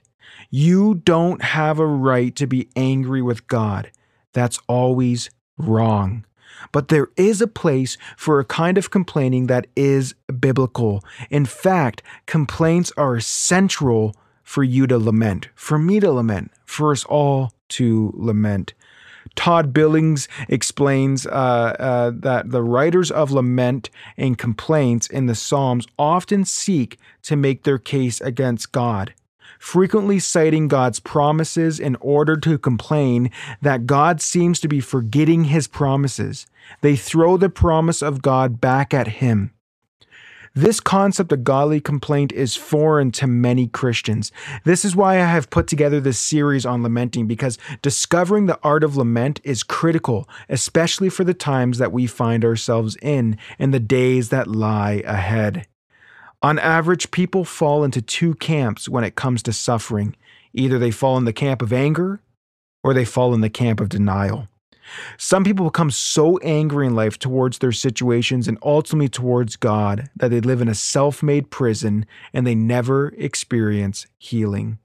You 0.51 0.95
don't 0.95 1.41
have 1.41 1.79
a 1.79 1.87
right 1.87 2.35
to 2.35 2.45
be 2.45 2.69
angry 2.75 3.21
with 3.21 3.47
God. 3.47 3.89
That's 4.33 4.59
always 4.67 5.31
wrong. 5.57 6.25
But 6.71 6.87
there 6.87 7.09
is 7.17 7.41
a 7.41 7.47
place 7.47 7.97
for 8.17 8.39
a 8.39 8.45
kind 8.45 8.77
of 8.77 8.91
complaining 8.91 9.47
that 9.47 9.67
is 9.75 10.15
biblical. 10.39 11.03
In 11.29 11.45
fact, 11.45 12.01
complaints 12.25 12.91
are 12.97 13.19
central 13.19 14.15
for 14.43 14.63
you 14.63 14.87
to 14.87 14.97
lament, 14.97 15.49
for 15.55 15.77
me 15.77 15.99
to 15.99 16.11
lament, 16.11 16.51
for 16.65 16.91
us 16.91 17.03
all 17.05 17.53
to 17.69 18.11
lament. 18.15 18.73
Todd 19.35 19.71
Billings 19.71 20.27
explains 20.49 21.25
uh, 21.25 21.29
uh, 21.29 22.11
that 22.13 22.51
the 22.51 22.61
writers 22.61 23.11
of 23.11 23.31
lament 23.31 23.89
and 24.17 24.37
complaints 24.37 25.07
in 25.07 25.27
the 25.27 25.35
Psalms 25.35 25.87
often 25.97 26.43
seek 26.43 26.99
to 27.23 27.35
make 27.35 27.63
their 27.63 27.77
case 27.77 28.19
against 28.19 28.71
God 28.71 29.13
frequently 29.61 30.17
citing 30.17 30.67
God's 30.67 30.99
promises 30.99 31.79
in 31.79 31.95
order 31.97 32.35
to 32.35 32.57
complain 32.57 33.29
that 33.61 33.85
God 33.85 34.19
seems 34.19 34.59
to 34.59 34.67
be 34.67 34.79
forgetting 34.79 35.45
his 35.45 35.67
promises. 35.67 36.47
They 36.81 36.95
throw 36.95 37.37
the 37.37 37.47
promise 37.47 38.01
of 38.01 38.23
God 38.23 38.59
back 38.59 38.91
at 38.91 39.07
him. 39.07 39.51
This 40.55 40.79
concept 40.79 41.31
of 41.31 41.43
godly 41.43 41.79
complaint 41.79 42.31
is 42.31 42.55
foreign 42.55 43.11
to 43.11 43.27
many 43.27 43.67
Christians. 43.67 44.31
This 44.65 44.83
is 44.83 44.95
why 44.95 45.17
I 45.17 45.25
have 45.25 45.51
put 45.51 45.67
together 45.67 46.01
this 46.01 46.19
series 46.19 46.65
on 46.65 46.81
lamenting 46.81 47.27
because 47.27 47.59
discovering 47.83 48.47
the 48.47 48.59
art 48.63 48.83
of 48.83 48.97
lament 48.97 49.39
is 49.43 49.61
critical, 49.61 50.27
especially 50.49 51.09
for 51.09 51.23
the 51.23 51.35
times 51.35 51.77
that 51.77 51.93
we 51.93 52.07
find 52.07 52.43
ourselves 52.43 52.97
in 53.01 53.37
and 53.59 53.71
the 53.71 53.79
days 53.79 54.29
that 54.29 54.47
lie 54.47 55.03
ahead. 55.05 55.67
On 56.43 56.57
average, 56.57 57.11
people 57.11 57.45
fall 57.45 57.83
into 57.83 58.01
two 58.01 58.33
camps 58.35 58.89
when 58.89 59.03
it 59.03 59.15
comes 59.15 59.43
to 59.43 59.53
suffering. 59.53 60.15
Either 60.53 60.79
they 60.79 60.91
fall 60.91 61.17
in 61.17 61.25
the 61.25 61.33
camp 61.33 61.61
of 61.61 61.71
anger 61.71 62.21
or 62.83 62.93
they 62.93 63.05
fall 63.05 63.33
in 63.33 63.41
the 63.41 63.49
camp 63.49 63.79
of 63.79 63.89
denial. 63.89 64.47
Some 65.17 65.43
people 65.43 65.65
become 65.65 65.91
so 65.91 66.37
angry 66.39 66.87
in 66.87 66.95
life 66.95 67.17
towards 67.17 67.59
their 67.59 67.71
situations 67.71 68.47
and 68.47 68.57
ultimately 68.63 69.07
towards 69.07 69.55
God 69.55 70.09
that 70.15 70.29
they 70.29 70.41
live 70.41 70.61
in 70.61 70.67
a 70.67 70.75
self 70.75 71.23
made 71.23 71.49
prison 71.49 72.05
and 72.33 72.45
they 72.45 72.55
never 72.55 73.09
experience 73.17 74.07
healing. 74.17 74.79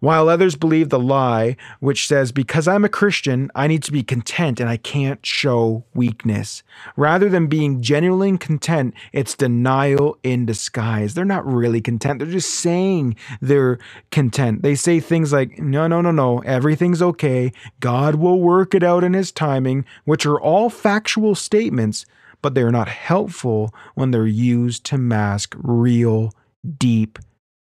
While 0.00 0.28
others 0.28 0.56
believe 0.56 0.88
the 0.88 0.98
lie, 0.98 1.56
which 1.80 2.06
says, 2.06 2.32
because 2.32 2.68
I'm 2.68 2.84
a 2.84 2.88
Christian, 2.88 3.50
I 3.54 3.66
need 3.66 3.82
to 3.84 3.92
be 3.92 4.02
content 4.02 4.60
and 4.60 4.68
I 4.68 4.76
can't 4.76 5.24
show 5.24 5.84
weakness. 5.94 6.62
Rather 6.96 7.28
than 7.28 7.46
being 7.46 7.82
genuinely 7.82 8.36
content, 8.38 8.94
it's 9.12 9.34
denial 9.34 10.18
in 10.22 10.46
disguise. 10.46 11.14
They're 11.14 11.24
not 11.24 11.46
really 11.46 11.80
content, 11.80 12.18
they're 12.18 12.28
just 12.28 12.54
saying 12.54 13.16
they're 13.40 13.78
content. 14.10 14.62
They 14.62 14.74
say 14.74 15.00
things 15.00 15.32
like, 15.32 15.58
no, 15.58 15.86
no, 15.86 16.00
no, 16.00 16.10
no, 16.10 16.38
everything's 16.40 17.02
okay. 17.02 17.52
God 17.80 18.16
will 18.16 18.40
work 18.40 18.74
it 18.74 18.82
out 18.82 19.04
in 19.04 19.14
His 19.14 19.32
timing, 19.32 19.84
which 20.04 20.26
are 20.26 20.40
all 20.40 20.70
factual 20.70 21.34
statements, 21.34 22.06
but 22.42 22.54
they're 22.54 22.70
not 22.70 22.88
helpful 22.88 23.74
when 23.94 24.10
they're 24.10 24.26
used 24.26 24.84
to 24.86 24.98
mask 24.98 25.54
real, 25.58 26.32
deep 26.78 27.18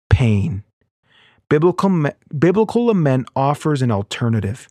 pain. 0.10 0.64
Biblical, 1.50 2.12
biblical 2.38 2.86
lament 2.86 3.30
offers 3.36 3.82
an 3.82 3.92
alternative. 3.92 4.68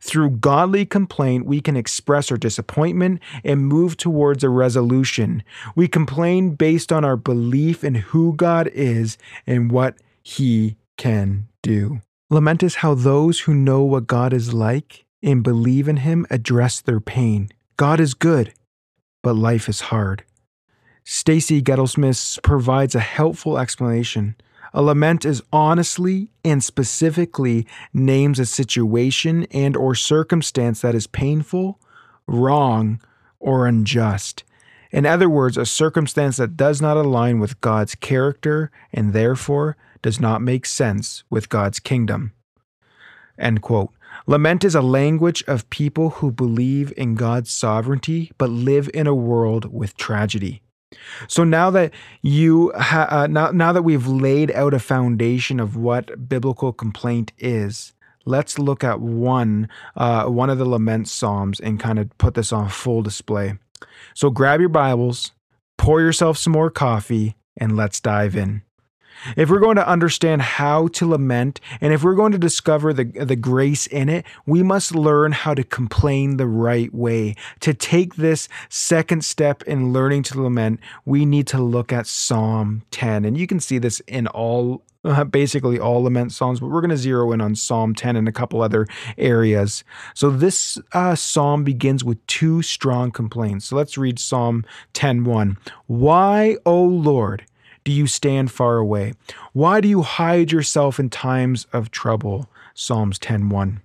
Through 0.00 0.30
godly 0.30 0.84
complaint, 0.84 1.46
we 1.46 1.60
can 1.60 1.76
express 1.76 2.30
our 2.30 2.36
disappointment 2.36 3.20
and 3.42 3.66
move 3.66 3.96
towards 3.96 4.44
a 4.44 4.50
resolution. 4.50 5.42
We 5.74 5.88
complain 5.88 6.54
based 6.54 6.92
on 6.92 7.04
our 7.04 7.16
belief 7.16 7.82
in 7.82 7.94
who 7.94 8.34
God 8.34 8.68
is 8.68 9.16
and 9.46 9.70
what 9.70 9.96
He 10.22 10.76
can 10.96 11.48
do. 11.62 12.00
Lament 12.30 12.62
is 12.62 12.76
how 12.76 12.94
those 12.94 13.40
who 13.40 13.54
know 13.54 13.82
what 13.82 14.06
God 14.06 14.32
is 14.32 14.52
like 14.52 15.04
and 15.22 15.42
believe 15.42 15.88
in 15.88 15.98
Him 15.98 16.26
address 16.30 16.80
their 16.80 17.00
pain. 17.00 17.48
God 17.76 18.00
is 18.00 18.14
good, 18.14 18.52
but 19.22 19.36
life 19.36 19.68
is 19.68 19.82
hard. 19.82 20.24
Stacey 21.04 21.62
Gleddiesmith 21.62 22.42
provides 22.42 22.94
a 22.94 23.00
helpful 23.00 23.58
explanation. 23.58 24.36
A 24.76 24.82
lament 24.82 25.24
is 25.24 25.40
honestly 25.52 26.30
and 26.44 26.62
specifically 26.62 27.64
names 27.92 28.40
a 28.40 28.44
situation 28.44 29.44
and 29.52 29.76
or 29.76 29.94
circumstance 29.94 30.80
that 30.80 30.96
is 30.96 31.06
painful, 31.06 31.78
wrong, 32.26 33.00
or 33.38 33.68
unjust. 33.68 34.42
In 34.90 35.06
other 35.06 35.30
words, 35.30 35.56
a 35.56 35.64
circumstance 35.64 36.38
that 36.38 36.56
does 36.56 36.82
not 36.82 36.96
align 36.96 37.38
with 37.38 37.60
God's 37.60 37.94
character 37.94 38.72
and 38.92 39.12
therefore 39.12 39.76
does 40.02 40.18
not 40.18 40.42
make 40.42 40.66
sense 40.66 41.22
with 41.30 41.48
God's 41.48 41.78
kingdom. 41.78 42.32
End 43.38 43.62
quote. 43.62 43.92
Lament 44.26 44.64
is 44.64 44.74
a 44.74 44.82
language 44.82 45.44
of 45.46 45.70
people 45.70 46.10
who 46.10 46.32
believe 46.32 46.92
in 46.96 47.14
God's 47.14 47.52
sovereignty 47.52 48.32
but 48.38 48.50
live 48.50 48.90
in 48.92 49.06
a 49.06 49.14
world 49.14 49.72
with 49.72 49.96
tragedy. 49.96 50.62
So 51.28 51.44
now 51.44 51.70
that 51.70 51.92
you 52.22 52.72
ha- 52.76 53.08
uh, 53.10 53.26
now 53.26 53.50
now 53.50 53.72
that 53.72 53.82
we've 53.82 54.06
laid 54.06 54.50
out 54.52 54.74
a 54.74 54.78
foundation 54.78 55.60
of 55.60 55.76
what 55.76 56.28
biblical 56.28 56.72
complaint 56.72 57.32
is, 57.38 57.92
let's 58.24 58.58
look 58.58 58.82
at 58.82 59.00
one 59.00 59.68
uh, 59.96 60.26
one 60.26 60.50
of 60.50 60.58
the 60.58 60.68
lament 60.68 61.08
psalms 61.08 61.60
and 61.60 61.78
kind 61.78 61.98
of 61.98 62.16
put 62.18 62.34
this 62.34 62.52
on 62.52 62.68
full 62.68 63.02
display. 63.02 63.54
So 64.14 64.30
grab 64.30 64.60
your 64.60 64.68
Bibles, 64.68 65.32
pour 65.78 66.00
yourself 66.00 66.38
some 66.38 66.52
more 66.52 66.70
coffee, 66.70 67.36
and 67.56 67.76
let's 67.76 68.00
dive 68.00 68.34
in. 68.36 68.63
If 69.36 69.50
we're 69.50 69.60
going 69.60 69.76
to 69.76 69.88
understand 69.88 70.42
how 70.42 70.88
to 70.88 71.06
lament 71.06 71.60
and 71.80 71.92
if 71.92 72.02
we're 72.02 72.14
going 72.14 72.32
to 72.32 72.38
discover 72.38 72.92
the, 72.92 73.04
the 73.04 73.36
grace 73.36 73.86
in 73.86 74.08
it, 74.08 74.24
we 74.46 74.62
must 74.62 74.94
learn 74.94 75.32
how 75.32 75.54
to 75.54 75.64
complain 75.64 76.36
the 76.36 76.46
right 76.46 76.92
way. 76.94 77.34
To 77.60 77.74
take 77.74 78.16
this 78.16 78.48
second 78.68 79.24
step 79.24 79.62
in 79.64 79.92
learning 79.92 80.24
to 80.24 80.40
lament, 80.40 80.80
we 81.04 81.24
need 81.24 81.46
to 81.48 81.58
look 81.58 81.92
at 81.92 82.06
Psalm 82.06 82.82
10. 82.90 83.24
And 83.24 83.36
you 83.36 83.46
can 83.46 83.60
see 83.60 83.78
this 83.78 84.00
in 84.00 84.26
all 84.28 84.82
uh, 85.04 85.24
basically 85.24 85.78
all 85.78 86.02
lament 86.02 86.32
psalms, 86.32 86.60
but 86.60 86.68
we're 86.68 86.80
going 86.80 86.90
to 86.90 86.96
zero 86.96 87.30
in 87.32 87.40
on 87.40 87.54
Psalm 87.54 87.94
10 87.94 88.16
and 88.16 88.26
a 88.26 88.32
couple 88.32 88.62
other 88.62 88.86
areas. 89.18 89.84
So 90.14 90.30
this 90.30 90.78
uh, 90.92 91.14
psalm 91.14 91.62
begins 91.64 92.02
with 92.02 92.24
two 92.26 92.62
strong 92.62 93.10
complaints. 93.10 93.66
So 93.66 93.76
let's 93.76 93.98
read 93.98 94.18
Psalm 94.18 94.64
10:1. 94.94 95.56
Why, 95.86 96.56
O 96.64 96.82
Lord, 96.82 97.44
do 97.84 97.92
you 97.92 98.06
stand 98.06 98.50
far 98.50 98.78
away? 98.78 99.12
Why 99.52 99.80
do 99.80 99.88
you 99.88 100.02
hide 100.02 100.50
yourself 100.50 100.98
in 100.98 101.10
times 101.10 101.66
of 101.72 101.90
trouble? 101.90 102.48
Psalms 102.74 103.18
10:1. 103.18 103.80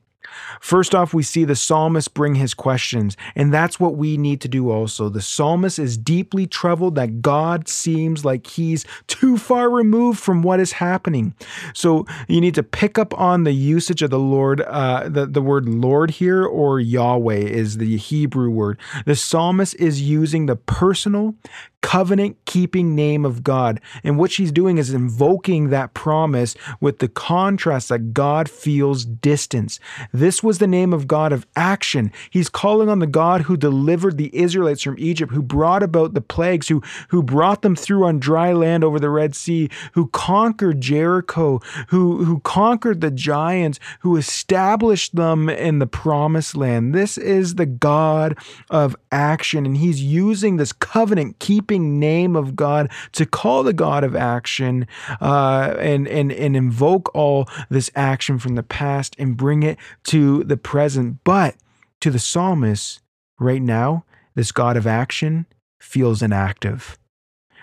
First 0.59 0.93
off, 0.93 1.13
we 1.13 1.23
see 1.23 1.43
the 1.43 1.55
psalmist 1.55 2.13
bring 2.13 2.35
his 2.35 2.53
questions, 2.53 3.15
and 3.35 3.53
that's 3.53 3.79
what 3.79 3.95
we 3.95 4.17
need 4.17 4.41
to 4.41 4.47
do 4.47 4.69
also. 4.69 5.09
The 5.09 5.21
psalmist 5.21 5.79
is 5.79 5.97
deeply 5.97 6.47
troubled 6.47 6.95
that 6.95 7.21
God 7.21 7.67
seems 7.67 8.25
like 8.25 8.47
he's 8.47 8.85
too 9.07 9.37
far 9.37 9.69
removed 9.69 10.19
from 10.19 10.41
what 10.41 10.59
is 10.59 10.73
happening. 10.73 11.33
So 11.73 12.05
you 12.27 12.41
need 12.41 12.55
to 12.55 12.63
pick 12.63 12.97
up 12.97 13.17
on 13.19 13.43
the 13.43 13.53
usage 13.53 14.01
of 14.01 14.09
the 14.09 14.19
Lord, 14.19 14.61
uh, 14.61 15.09
the, 15.09 15.25
the 15.25 15.41
word 15.41 15.67
Lord 15.67 16.11
here, 16.11 16.45
or 16.45 16.79
Yahweh 16.79 17.35
is 17.35 17.77
the 17.77 17.97
Hebrew 17.97 18.49
word. 18.49 18.79
The 19.05 19.15
psalmist 19.15 19.75
is 19.75 20.01
using 20.01 20.45
the 20.45 20.55
personal, 20.55 21.35
covenant 21.81 22.37
keeping 22.45 22.95
name 22.95 23.25
of 23.25 23.43
God. 23.43 23.79
And 24.03 24.17
what 24.17 24.31
she's 24.31 24.51
doing 24.51 24.77
is 24.77 24.93
invoking 24.93 25.69
that 25.69 25.93
promise 25.93 26.55
with 26.79 26.99
the 26.99 27.07
contrast 27.07 27.89
that 27.89 28.13
God 28.13 28.49
feels 28.49 29.05
distance. 29.05 29.79
This 30.11 30.43
was 30.43 30.59
the 30.59 30.67
name 30.67 30.93
of 30.93 31.07
God 31.07 31.31
of 31.31 31.47
action. 31.55 32.11
He's 32.29 32.49
calling 32.49 32.89
on 32.89 32.99
the 32.99 33.07
God 33.07 33.41
who 33.41 33.57
delivered 33.57 34.17
the 34.17 34.35
Israelites 34.35 34.83
from 34.83 34.97
Egypt, 34.99 35.31
who 35.33 35.41
brought 35.41 35.81
about 35.81 36.13
the 36.13 36.21
plagues, 36.21 36.67
who, 36.67 36.81
who 37.09 37.23
brought 37.23 37.61
them 37.61 37.75
through 37.75 38.05
on 38.05 38.19
dry 38.19 38.53
land 38.53 38.83
over 38.83 38.99
the 38.99 39.09
Red 39.09 39.35
Sea, 39.35 39.69
who 39.93 40.07
conquered 40.07 40.81
Jericho, 40.81 41.59
who, 41.87 42.23
who 42.25 42.39
conquered 42.41 43.01
the 43.01 43.11
giants, 43.11 43.79
who 44.01 44.17
established 44.17 45.15
them 45.15 45.49
in 45.49 45.79
the 45.79 45.87
promised 45.87 46.55
land. 46.55 46.93
This 46.93 47.17
is 47.17 47.55
the 47.55 47.65
God 47.65 48.37
of 48.69 48.95
action. 49.11 49.65
And 49.65 49.77
he's 49.77 50.03
using 50.03 50.57
this 50.57 50.73
covenant 50.73 51.39
keeping 51.39 51.68
name 51.77 52.35
of 52.35 52.55
God 52.55 52.89
to 53.11 53.25
call 53.25 53.61
the 53.61 53.73
God 53.73 54.03
of 54.03 54.15
action 54.15 54.87
uh, 55.21 55.75
and, 55.77 56.07
and, 56.07 56.31
and 56.31 56.55
invoke 56.55 57.13
all 57.13 57.47
this 57.69 57.91
action 57.95 58.39
from 58.39 58.55
the 58.55 58.63
past 58.63 59.15
and 59.19 59.37
bring 59.37 59.61
it 59.61 59.77
to 60.05 60.43
the 60.45 60.57
present. 60.57 61.19
But 61.23 61.55
to 61.99 62.09
the 62.09 62.19
psalmist, 62.19 63.01
right 63.39 63.61
now, 63.61 64.05
this 64.35 64.51
God 64.51 64.77
of 64.77 64.87
action 64.87 65.45
feels 65.79 66.21
inactive. 66.21 66.97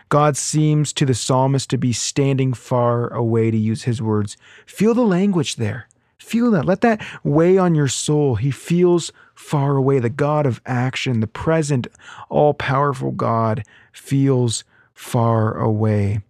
God 0.08 0.36
seems 0.36 0.92
to 0.92 1.04
the 1.04 1.14
psalmist 1.14 1.68
to 1.70 1.78
be 1.78 1.92
standing 1.92 2.52
far 2.52 3.12
away, 3.12 3.50
to 3.50 3.56
use 3.56 3.84
his 3.84 4.00
words. 4.00 4.36
Feel 4.64 4.94
the 4.94 5.02
language 5.02 5.56
there. 5.56 5.88
Feel 6.18 6.50
that. 6.52 6.64
Let 6.64 6.80
that 6.80 7.04
weigh 7.24 7.58
on 7.58 7.74
your 7.74 7.88
soul. 7.88 8.36
He 8.36 8.50
feels 8.50 9.12
far 9.34 9.76
away. 9.76 9.98
The 9.98 10.10
God 10.10 10.46
of 10.46 10.60
action, 10.64 11.20
the 11.20 11.26
present, 11.26 11.86
all 12.28 12.54
powerful 12.54 13.10
God, 13.10 13.64
feels 13.96 14.64
far 14.94 15.56
away. 15.56 16.20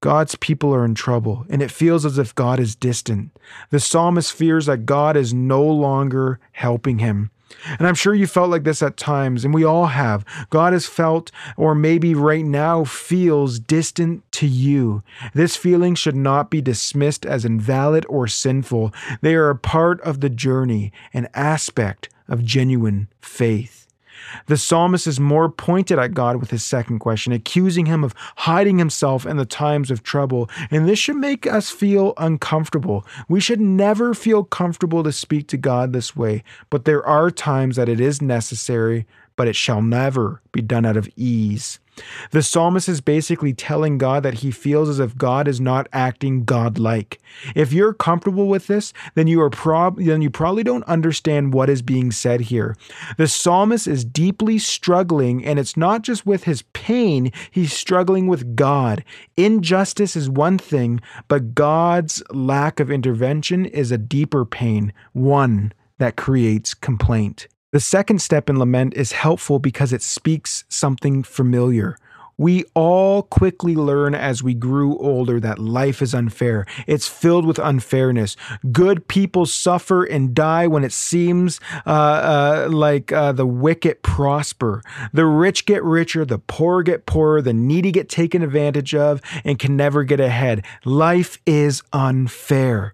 God's 0.00 0.34
people 0.34 0.74
are 0.74 0.84
in 0.84 0.94
trouble, 0.94 1.46
and 1.48 1.62
it 1.62 1.70
feels 1.70 2.04
as 2.04 2.18
if 2.18 2.34
God 2.34 2.58
is 2.58 2.74
distant. 2.74 3.30
The 3.70 3.78
psalmist 3.78 4.32
fears 4.32 4.66
that 4.66 4.84
God 4.84 5.16
is 5.16 5.32
no 5.32 5.64
longer 5.64 6.40
helping 6.52 6.98
him. 6.98 7.30
And 7.78 7.86
I'm 7.86 7.94
sure 7.94 8.14
you 8.14 8.26
felt 8.26 8.50
like 8.50 8.64
this 8.64 8.82
at 8.82 8.96
times, 8.96 9.44
and 9.44 9.54
we 9.54 9.62
all 9.62 9.86
have. 9.86 10.24
God 10.50 10.72
has 10.72 10.86
felt, 10.86 11.30
or 11.56 11.74
maybe 11.74 12.14
right 12.14 12.44
now 12.44 12.82
feels, 12.82 13.60
distant 13.60 14.24
to 14.32 14.46
you. 14.46 15.02
This 15.34 15.54
feeling 15.54 15.94
should 15.94 16.16
not 16.16 16.50
be 16.50 16.60
dismissed 16.60 17.24
as 17.24 17.44
invalid 17.44 18.04
or 18.08 18.26
sinful. 18.26 18.92
They 19.20 19.34
are 19.34 19.50
a 19.50 19.56
part 19.56 20.00
of 20.00 20.20
the 20.20 20.30
journey, 20.30 20.92
an 21.12 21.28
aspect 21.34 22.08
of 22.26 22.44
genuine 22.44 23.08
faith. 23.20 23.81
The 24.46 24.56
psalmist 24.56 25.06
is 25.06 25.20
more 25.20 25.48
pointed 25.48 25.98
at 25.98 26.14
God 26.14 26.36
with 26.36 26.50
his 26.50 26.64
second 26.64 26.98
question, 26.98 27.32
accusing 27.32 27.86
him 27.86 28.04
of 28.04 28.14
hiding 28.36 28.78
himself 28.78 29.26
in 29.26 29.36
the 29.36 29.44
times 29.44 29.90
of 29.90 30.02
trouble. 30.02 30.48
And 30.70 30.88
this 30.88 30.98
should 30.98 31.16
make 31.16 31.46
us 31.46 31.70
feel 31.70 32.14
uncomfortable. 32.16 33.06
We 33.28 33.40
should 33.40 33.60
never 33.60 34.14
feel 34.14 34.44
comfortable 34.44 35.02
to 35.02 35.12
speak 35.12 35.48
to 35.48 35.56
God 35.56 35.92
this 35.92 36.16
way, 36.16 36.42
but 36.70 36.84
there 36.84 37.04
are 37.04 37.30
times 37.30 37.76
that 37.76 37.88
it 37.88 38.00
is 38.00 38.22
necessary, 38.22 39.06
but 39.36 39.48
it 39.48 39.56
shall 39.56 39.82
never 39.82 40.42
be 40.52 40.62
done 40.62 40.84
out 40.84 40.96
of 40.96 41.08
ease. 41.16 41.80
The 42.30 42.42
psalmist 42.42 42.88
is 42.88 43.02
basically 43.02 43.52
telling 43.52 43.98
God 43.98 44.22
that 44.22 44.34
he 44.34 44.50
feels 44.50 44.88
as 44.88 44.98
if 44.98 45.16
God 45.16 45.46
is 45.46 45.60
not 45.60 45.88
acting 45.92 46.44
godlike. 46.44 47.20
If 47.54 47.72
you're 47.72 47.92
comfortable 47.92 48.48
with 48.48 48.66
this, 48.66 48.94
then 49.14 49.26
you 49.26 49.42
are 49.42 49.50
prob- 49.50 49.98
then 50.02 50.22
you 50.22 50.30
probably 50.30 50.62
don't 50.62 50.84
understand 50.84 51.52
what 51.52 51.68
is 51.68 51.82
being 51.82 52.10
said 52.10 52.42
here. 52.42 52.76
The 53.18 53.28
psalmist 53.28 53.86
is 53.86 54.06
deeply 54.06 54.58
struggling 54.58 55.44
and 55.44 55.58
it's 55.58 55.76
not 55.76 56.00
just 56.00 56.24
with 56.24 56.44
his 56.44 56.62
pain, 56.72 57.30
he's 57.50 57.74
struggling 57.74 58.26
with 58.26 58.56
God. 58.56 59.04
Injustice 59.36 60.16
is 60.16 60.30
one 60.30 60.56
thing, 60.56 61.00
but 61.28 61.54
God's 61.54 62.22
lack 62.30 62.80
of 62.80 62.90
intervention 62.90 63.66
is 63.66 63.92
a 63.92 63.98
deeper 63.98 64.46
pain, 64.46 64.94
one 65.12 65.72
that 65.98 66.16
creates 66.16 66.72
complaint. 66.72 67.48
The 67.72 67.80
second 67.80 68.20
step 68.20 68.50
in 68.50 68.58
lament 68.58 68.92
is 68.92 69.12
helpful 69.12 69.58
because 69.58 69.94
it 69.94 70.02
speaks 70.02 70.64
something 70.68 71.22
familiar. 71.22 71.96
We 72.36 72.64
all 72.74 73.22
quickly 73.22 73.74
learn 73.74 74.14
as 74.14 74.42
we 74.42 74.52
grew 74.52 74.98
older 74.98 75.40
that 75.40 75.58
life 75.58 76.02
is 76.02 76.14
unfair. 76.14 76.66
It's 76.86 77.08
filled 77.08 77.46
with 77.46 77.58
unfairness. 77.58 78.36
Good 78.72 79.08
people 79.08 79.46
suffer 79.46 80.04
and 80.04 80.34
die 80.34 80.66
when 80.66 80.84
it 80.84 80.92
seems 80.92 81.60
uh, 81.86 81.90
uh, 81.90 82.68
like 82.70 83.10
uh, 83.10 83.32
the 83.32 83.46
wicked 83.46 84.02
prosper. 84.02 84.82
The 85.14 85.24
rich 85.24 85.64
get 85.64 85.82
richer, 85.82 86.26
the 86.26 86.40
poor 86.40 86.82
get 86.82 87.06
poorer, 87.06 87.40
the 87.40 87.54
needy 87.54 87.90
get 87.90 88.10
taken 88.10 88.42
advantage 88.42 88.94
of 88.94 89.22
and 89.44 89.58
can 89.58 89.78
never 89.78 90.04
get 90.04 90.20
ahead. 90.20 90.62
Life 90.84 91.38
is 91.46 91.82
unfair. 91.94 92.92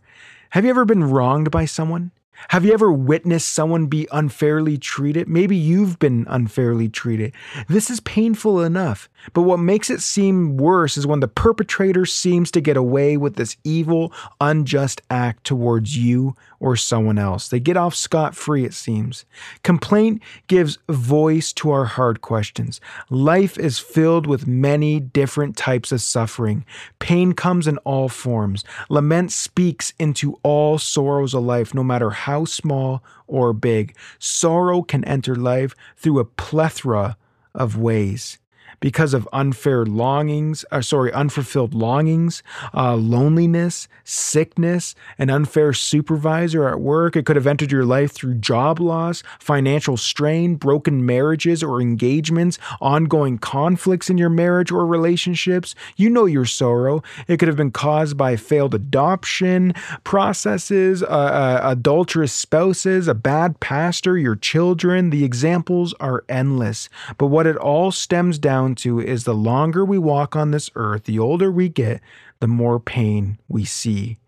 Have 0.51 0.65
you 0.65 0.71
ever 0.71 0.85
been 0.85 1.03
wronged 1.03 1.51
by 1.51 1.65
someone? 1.65 2.13
Have 2.49 2.65
you 2.65 2.73
ever 2.73 2.93
witnessed 2.93 3.53
someone 3.53 3.87
be 3.87 4.07
unfairly 4.13 4.79
treated? 4.79 5.29
Maybe 5.29 5.57
you've 5.57 5.99
been 5.99 6.25
unfairly 6.29 6.89
treated. 6.89 7.35
This 7.69 7.91
is 7.91 7.99
painful 8.01 8.63
enough, 8.63 9.09
but 9.33 9.43
what 9.43 9.59
makes 9.59 9.91
it 9.91 10.01
seem 10.01 10.57
worse 10.57 10.97
is 10.97 11.07
when 11.07 11.19
the 11.21 11.29
perpetrator 11.29 12.07
seems 12.07 12.51
to 12.53 12.61
get 12.61 12.77
away 12.77 13.17
with 13.17 13.35
this 13.35 13.57
evil, 13.65 14.13
unjust 14.41 15.03
act 15.11 15.45
towards 15.45 15.97
you 15.97 16.37
or 16.61 16.77
someone 16.77 17.19
else. 17.19 17.49
They 17.49 17.61
get 17.61 17.77
off 17.77 17.95
scot 17.95 18.37
free, 18.37 18.65
it 18.65 18.75
seems. 18.75 19.25
Complaint 19.65 20.23
gives 20.47 20.79
voice 20.89 21.53
to 21.55 21.71
our 21.71 21.87
hard 21.87 22.21
questions. 22.21 22.81
Life 23.11 23.59
is 23.59 23.79
filled 23.79 24.27
with 24.27 24.47
many 24.47 25.01
different 25.01 25.57
types 25.57 25.91
of 25.93 26.01
suffering. 26.01 26.65
Pain 26.99 27.33
comes 27.33 27.67
in 27.67 27.79
all 27.79 28.09
forms. 28.09 28.65
Lament 28.89 29.33
speaks 29.33 29.93
into 29.99 30.39
all 30.43 30.79
sorrows 30.79 31.35
of 31.35 31.43
life, 31.43 31.75
no 31.75 31.83
matter 31.83 32.11
how 32.11 32.28
small 32.45 33.03
or 33.27 33.53
big. 33.53 33.97
Sorrow 34.19 34.83
can 34.83 35.05
enter 35.05 35.35
life 35.35 35.75
through 35.97 36.19
a 36.19 36.25
plethora 36.25 37.17
of 37.55 37.77
ways 37.77 38.39
because 38.81 39.15
of 39.15 39.29
unfair 39.33 39.85
longings, 39.85 40.65
or 40.71 40.79
uh, 40.79 40.83
sorry, 40.83 41.13
unfulfilled 41.13 41.75
longings, 41.75 42.43
uh, 42.75 42.95
loneliness, 42.95 43.89
sickness, 44.05 44.95
an 45.19 45.31
unfair 45.31 45.73
supervisor 45.73 46.69
at 46.69 46.81
work. 46.81 47.17
It 47.17 47.27
could 47.27 47.37
have 47.37 47.47
entered 47.47 47.73
your 47.73 47.85
life 47.85 48.13
through 48.13 48.35
job 48.35 48.81
loss, 48.81 49.23
financial 49.39 49.97
strain, 49.97 50.55
broken 50.55 51.05
marriages 51.05 51.63
or 51.63 51.81
engagements, 51.81 52.59
ongoing 52.81 53.39
conflicts 53.39 54.11
in 54.11 54.19
your 54.19 54.31
marriage 54.31 54.71
or 54.71 54.87
relationships. 54.87 55.75
You 55.97 56.11
know 56.11 56.27
your 56.27 56.45
sorrow. 56.45 57.03
It 57.27 57.39
could 57.39 57.49
have 57.49 57.57
been 57.57 57.71
caused 57.71 58.17
by 58.17 58.37
failed 58.37 58.75
adoption 58.75 59.75
processes, 60.05 61.03
uh, 61.03 61.07
uh, 61.07 61.61
adulterous 61.65 62.33
spouses, 62.33 63.09
a 63.09 63.15
bad 63.15 63.61
pastor, 63.61 64.17
your 64.17 64.37
children. 64.37 65.11
The 65.11 65.25
examples 65.25 65.95
are 66.01 66.25
endless. 66.29 66.89
But 67.17 67.27
what 67.27 67.47
it 67.47 67.57
all 67.57 67.91
stems 67.91 68.39
down 68.39 68.68
down 68.69 68.75
to 68.75 69.01
is 69.01 69.25
the 69.25 69.35
longer 69.35 69.85
we 69.85 69.99
walk 69.99 70.37
on 70.37 70.51
this 70.51 70.71
earth, 70.75 71.05
the 71.05 71.19
older 71.19 71.51
we 71.51 71.69
get, 71.69 72.01
the 72.41 72.47
more 72.47 72.79
pain 72.79 73.39
we 73.49 73.65
see. 73.65 74.19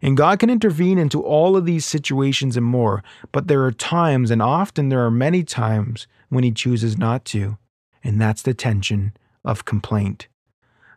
And 0.00 0.16
God 0.16 0.38
can 0.38 0.50
intervene 0.50 0.98
into 0.98 1.22
all 1.22 1.56
of 1.56 1.64
these 1.64 1.84
situations 1.84 2.56
and 2.56 2.66
more, 2.66 3.04
but 3.30 3.46
there 3.46 3.62
are 3.64 3.72
times, 3.72 4.30
and 4.30 4.42
often 4.42 4.88
there 4.88 5.04
are 5.04 5.10
many 5.10 5.44
times, 5.44 6.06
when 6.28 6.42
He 6.42 6.50
chooses 6.50 6.96
not 6.96 7.24
to. 7.26 7.58
And 8.02 8.20
that's 8.20 8.42
the 8.42 8.54
tension 8.54 9.12
of 9.44 9.64
complaint. 9.64 10.26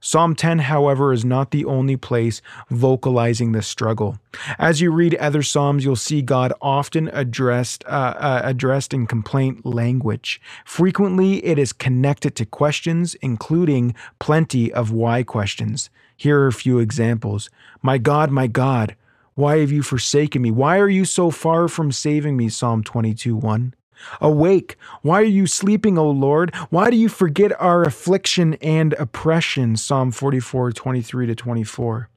Psalm 0.05 0.35
10, 0.35 0.59
however, 0.59 1.11
is 1.11 1.25
not 1.25 1.49
the 1.49 1.65
only 1.65 1.97
place 1.97 2.39
vocalizing 2.69 3.53
this 3.53 3.65
struggle. 3.65 4.19
As 4.59 4.79
you 4.79 4.91
read 4.91 5.15
other 5.15 5.41
psalms, 5.41 5.83
you'll 5.83 5.95
see 5.95 6.21
God 6.21 6.53
often 6.61 7.07
addressed 7.07 7.83
uh, 7.85 8.13
uh, 8.19 8.41
addressed 8.43 8.93
in 8.93 9.07
complaint 9.07 9.65
language. 9.65 10.39
Frequently, 10.63 11.43
it 11.43 11.57
is 11.57 11.73
connected 11.73 12.35
to 12.35 12.45
questions, 12.45 13.15
including 13.15 13.95
plenty 14.19 14.71
of 14.71 14.91
why 14.91 15.23
questions. 15.23 15.89
Here 16.15 16.39
are 16.39 16.47
a 16.47 16.53
few 16.53 16.77
examples. 16.77 17.49
My 17.81 17.97
God, 17.97 18.29
my 18.29 18.45
God, 18.45 18.95
why 19.33 19.57
have 19.57 19.71
you 19.71 19.81
forsaken 19.81 20.43
me? 20.43 20.51
Why 20.51 20.77
are 20.77 20.87
you 20.87 21.05
so 21.05 21.31
far 21.31 21.67
from 21.67 21.91
saving 21.91 22.37
me? 22.37 22.49
Psalm 22.49 22.83
22 22.83 23.35
1. 23.35 23.73
Awake! 24.21 24.77
Why 25.01 25.21
are 25.21 25.23
you 25.23 25.47
sleeping, 25.47 25.97
O 25.97 26.09
Lord? 26.09 26.53
Why 26.69 26.89
do 26.89 26.97
you 26.97 27.09
forget 27.09 27.59
our 27.59 27.83
affliction 27.83 28.55
and 28.55 28.93
oppression? 28.93 29.75
Psalm 29.75 30.11
44, 30.11 30.71
23 30.71 31.27
to 31.27 31.35
24. 31.35 32.09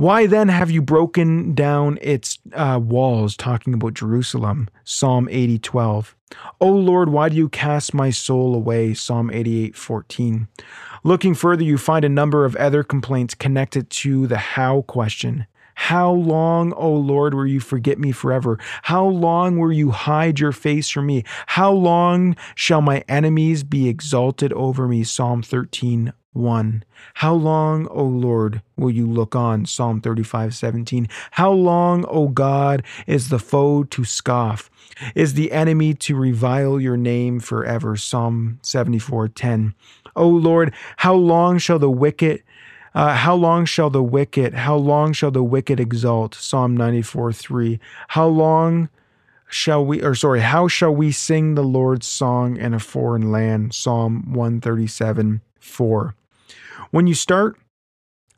Why 0.00 0.26
then 0.26 0.48
have 0.48 0.70
you 0.70 0.80
broken 0.80 1.52
down 1.52 1.98
its 2.00 2.38
uh, 2.54 2.80
walls? 2.82 3.36
Talking 3.36 3.74
about 3.74 3.92
Jerusalem. 3.92 4.70
Psalm 4.82 5.28
80, 5.30 5.58
12. 5.58 6.16
O 6.58 6.70
Lord, 6.70 7.10
why 7.10 7.28
do 7.28 7.36
you 7.36 7.50
cast 7.50 7.92
my 7.92 8.08
soul 8.08 8.54
away? 8.54 8.94
Psalm 8.94 9.30
88, 9.30 9.76
14. 9.76 10.48
Looking 11.04 11.34
further, 11.34 11.64
you 11.64 11.76
find 11.76 12.04
a 12.04 12.08
number 12.08 12.46
of 12.46 12.56
other 12.56 12.82
complaints 12.82 13.34
connected 13.34 13.90
to 13.90 14.26
the 14.26 14.38
how 14.38 14.82
question. 14.82 15.46
How 15.80 16.12
long, 16.12 16.74
O 16.74 16.92
Lord, 16.92 17.32
will 17.32 17.46
you 17.46 17.58
forget 17.58 17.98
me 17.98 18.12
forever? 18.12 18.58
How 18.82 19.04
long 19.06 19.58
will 19.58 19.72
you 19.72 19.90
hide 19.90 20.38
your 20.38 20.52
face 20.52 20.90
from 20.90 21.06
me? 21.06 21.24
How 21.46 21.72
long 21.72 22.36
shall 22.54 22.82
my 22.82 23.02
enemies 23.08 23.64
be 23.64 23.88
exalted 23.88 24.52
over 24.52 24.86
me? 24.86 25.04
Psalm 25.04 25.42
13, 25.42 26.12
1. 26.34 26.84
How 27.14 27.32
long, 27.32 27.88
O 27.88 28.04
Lord, 28.04 28.60
will 28.76 28.90
you 28.90 29.06
look 29.06 29.34
on? 29.34 29.64
Psalm 29.64 30.02
35, 30.02 30.54
17. 30.54 31.08
How 31.32 31.50
long, 31.50 32.04
O 32.08 32.28
God, 32.28 32.84
is 33.06 33.30
the 33.30 33.38
foe 33.38 33.82
to 33.84 34.04
scoff? 34.04 34.70
Is 35.14 35.32
the 35.32 35.50
enemy 35.50 35.94
to 35.94 36.14
revile 36.14 36.78
your 36.78 36.98
name 36.98 37.40
forever? 37.40 37.96
Psalm 37.96 38.60
74, 38.62 39.28
10. 39.28 39.74
O 40.14 40.28
Lord, 40.28 40.74
how 40.98 41.14
long 41.14 41.56
shall 41.56 41.78
the 41.78 41.90
wicked 41.90 42.42
uh, 42.94 43.14
how 43.14 43.34
long 43.34 43.64
shall 43.64 43.90
the 43.90 44.02
wicked, 44.02 44.54
how 44.54 44.76
long 44.76 45.12
shall 45.12 45.30
the 45.30 45.42
wicked 45.42 45.78
exalt? 45.78 46.34
Psalm 46.34 46.76
94 46.76 47.32
3. 47.32 47.80
How 48.08 48.26
long 48.26 48.88
shall 49.48 49.84
we, 49.84 50.02
or 50.02 50.14
sorry, 50.14 50.40
how 50.40 50.68
shall 50.68 50.94
we 50.94 51.12
sing 51.12 51.54
the 51.54 51.62
Lord's 51.62 52.06
song 52.06 52.56
in 52.56 52.74
a 52.74 52.80
foreign 52.80 53.30
land? 53.30 53.74
Psalm 53.74 54.32
137 54.32 55.40
4. 55.60 56.14
When 56.90 57.06
you 57.06 57.14
start 57.14 57.56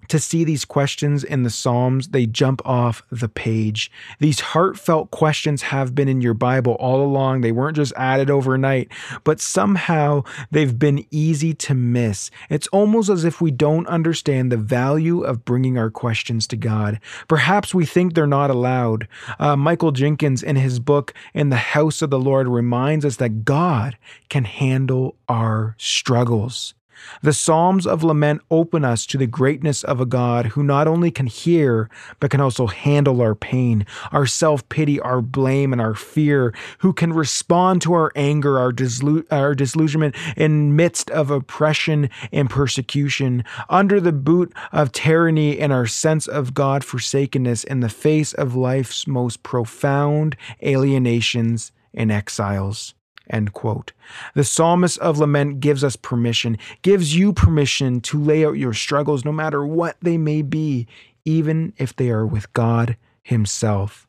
to 0.08 0.18
see 0.18 0.44
these 0.44 0.64
questions 0.64 1.24
in 1.24 1.42
the 1.42 1.50
Psalms, 1.50 2.08
they 2.08 2.26
jump 2.26 2.60
off 2.64 3.02
the 3.10 3.28
page. 3.28 3.90
These 4.18 4.40
heartfelt 4.40 5.10
questions 5.10 5.62
have 5.62 5.94
been 5.94 6.08
in 6.08 6.20
your 6.20 6.34
Bible 6.34 6.74
all 6.74 7.02
along. 7.02 7.40
They 7.40 7.52
weren't 7.52 7.76
just 7.76 7.92
added 7.96 8.30
overnight, 8.30 8.88
but 9.24 9.40
somehow 9.40 10.24
they've 10.50 10.78
been 10.78 11.06
easy 11.10 11.54
to 11.54 11.74
miss. 11.74 12.30
It's 12.50 12.66
almost 12.68 13.08
as 13.08 13.24
if 13.24 13.40
we 13.40 13.50
don't 13.50 13.86
understand 13.86 14.50
the 14.50 14.56
value 14.56 15.22
of 15.22 15.44
bringing 15.44 15.78
our 15.78 15.90
questions 15.90 16.46
to 16.48 16.56
God. 16.56 17.00
Perhaps 17.28 17.74
we 17.74 17.86
think 17.86 18.14
they're 18.14 18.26
not 18.26 18.50
allowed. 18.50 19.08
Uh, 19.38 19.56
Michael 19.56 19.92
Jinkins, 19.92 20.42
in 20.42 20.56
his 20.56 20.78
book, 20.78 21.14
In 21.34 21.50
the 21.50 21.56
House 21.56 22.02
of 22.02 22.10
the 22.10 22.18
Lord, 22.18 22.48
reminds 22.48 23.04
us 23.04 23.16
that 23.16 23.44
God 23.44 23.96
can 24.28 24.44
handle 24.44 25.16
our 25.28 25.74
struggles. 25.78 26.74
The 27.22 27.32
Psalms 27.32 27.86
of 27.86 28.02
Lament 28.02 28.42
open 28.50 28.84
us 28.84 29.06
to 29.06 29.18
the 29.18 29.26
greatness 29.26 29.82
of 29.84 30.00
a 30.00 30.06
God 30.06 30.46
who 30.46 30.62
not 30.62 30.86
only 30.86 31.10
can 31.10 31.26
hear, 31.26 31.88
but 32.20 32.30
can 32.30 32.40
also 32.40 32.66
handle 32.66 33.20
our 33.20 33.34
pain, 33.34 33.86
our 34.10 34.26
self 34.26 34.68
pity, 34.68 35.00
our 35.00 35.20
blame, 35.20 35.72
and 35.72 35.80
our 35.80 35.94
fear, 35.94 36.54
who 36.78 36.92
can 36.92 37.12
respond 37.12 37.82
to 37.82 37.92
our 37.92 38.12
anger, 38.16 38.58
our, 38.58 38.72
dislu- 38.72 39.26
our 39.30 39.54
disillusionment 39.54 40.14
in 40.36 40.76
midst 40.76 41.10
of 41.10 41.30
oppression 41.30 42.10
and 42.32 42.50
persecution, 42.50 43.44
under 43.68 44.00
the 44.00 44.12
boot 44.12 44.52
of 44.72 44.92
tyranny 44.92 45.58
and 45.58 45.72
our 45.72 45.86
sense 45.86 46.26
of 46.26 46.54
God 46.54 46.84
forsakenness 46.84 47.64
in 47.64 47.80
the 47.80 47.88
face 47.88 48.32
of 48.32 48.56
life's 48.56 49.06
most 49.06 49.42
profound 49.42 50.36
alienations 50.62 51.72
and 51.94 52.10
exiles. 52.10 52.94
End 53.32 53.54
quote. 53.54 53.92
The 54.34 54.44
psalmist 54.44 54.98
of 54.98 55.18
lament 55.18 55.60
gives 55.60 55.82
us 55.82 55.96
permission, 55.96 56.58
gives 56.82 57.16
you 57.16 57.32
permission 57.32 58.00
to 58.02 58.22
lay 58.22 58.44
out 58.44 58.52
your 58.52 58.74
struggles 58.74 59.24
no 59.24 59.32
matter 59.32 59.66
what 59.66 59.96
they 60.02 60.18
may 60.18 60.42
be, 60.42 60.86
even 61.24 61.72
if 61.78 61.96
they 61.96 62.10
are 62.10 62.26
with 62.26 62.52
God 62.52 62.96
Himself. 63.22 64.06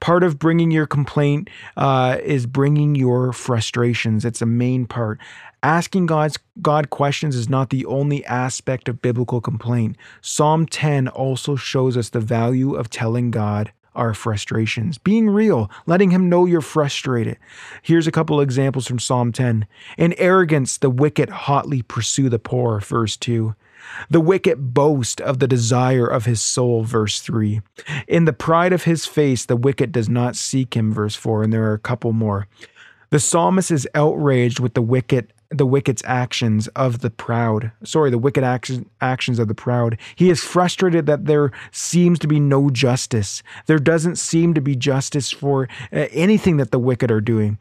Part 0.00 0.24
of 0.24 0.38
bringing 0.38 0.70
your 0.70 0.86
complaint 0.86 1.48
uh, 1.76 2.18
is 2.22 2.44
bringing 2.46 2.96
your 2.96 3.32
frustrations. 3.32 4.24
It's 4.24 4.42
a 4.42 4.46
main 4.46 4.86
part. 4.86 5.18
Asking 5.62 6.06
God's 6.06 6.38
God 6.60 6.90
questions 6.90 7.34
is 7.34 7.48
not 7.48 7.70
the 7.70 7.86
only 7.86 8.24
aspect 8.26 8.88
of 8.88 9.00
biblical 9.00 9.40
complaint. 9.40 9.96
Psalm 10.20 10.66
10 10.66 11.08
also 11.08 11.56
shows 11.56 11.96
us 11.96 12.10
the 12.10 12.20
value 12.20 12.74
of 12.74 12.90
telling 12.90 13.30
God 13.30 13.72
our 13.96 14.14
frustrations, 14.14 14.98
being 14.98 15.28
real, 15.28 15.70
letting 15.86 16.10
Him 16.10 16.28
know 16.28 16.46
you're 16.46 16.60
frustrated. 16.60 17.38
Here's 17.82 18.06
a 18.06 18.12
couple 18.12 18.40
examples 18.40 18.86
from 18.86 18.98
Psalm 18.98 19.32
10. 19.32 19.66
In 19.98 20.14
arrogance, 20.18 20.78
the 20.78 20.90
wicked 20.90 21.30
hotly 21.30 21.82
pursue 21.82 22.28
the 22.28 22.38
poor, 22.38 22.80
verse 22.80 23.16
2. 23.16 23.54
The 24.10 24.20
wicked 24.20 24.74
boast 24.74 25.20
of 25.20 25.38
the 25.38 25.48
desire 25.48 26.06
of 26.06 26.24
his 26.24 26.40
soul, 26.40 26.82
verse 26.82 27.20
3. 27.20 27.60
In 28.08 28.24
the 28.24 28.32
pride 28.32 28.72
of 28.72 28.84
his 28.84 29.06
face, 29.06 29.44
the 29.44 29.56
wicked 29.56 29.92
does 29.92 30.08
not 30.08 30.36
seek 30.36 30.74
him, 30.74 30.92
verse 30.92 31.14
4. 31.14 31.44
And 31.44 31.52
there 31.52 31.64
are 31.64 31.74
a 31.74 31.78
couple 31.78 32.12
more. 32.12 32.48
The 33.10 33.20
psalmist 33.20 33.70
is 33.70 33.88
outraged 33.94 34.60
with 34.60 34.74
the 34.74 34.82
wicked 34.82 35.32
the 35.50 35.66
wicked's 35.66 36.02
actions 36.04 36.66
of 36.68 37.00
the 37.00 37.10
proud. 37.10 37.70
Sorry, 37.84 38.10
the 38.10 38.18
wicked 38.18 38.44
action, 38.44 38.88
actions 39.00 39.38
of 39.38 39.48
the 39.48 39.54
proud. 39.54 39.98
He 40.16 40.30
is 40.30 40.42
frustrated 40.42 41.06
that 41.06 41.26
there 41.26 41.52
seems 41.70 42.18
to 42.20 42.26
be 42.26 42.40
no 42.40 42.70
justice. 42.70 43.42
There 43.66 43.78
doesn't 43.78 44.16
seem 44.16 44.54
to 44.54 44.60
be 44.60 44.74
justice 44.74 45.30
for 45.30 45.68
uh, 45.92 46.06
anything 46.10 46.56
that 46.56 46.72
the 46.72 46.78
wicked 46.78 47.10
are 47.10 47.20
doing. 47.20 47.58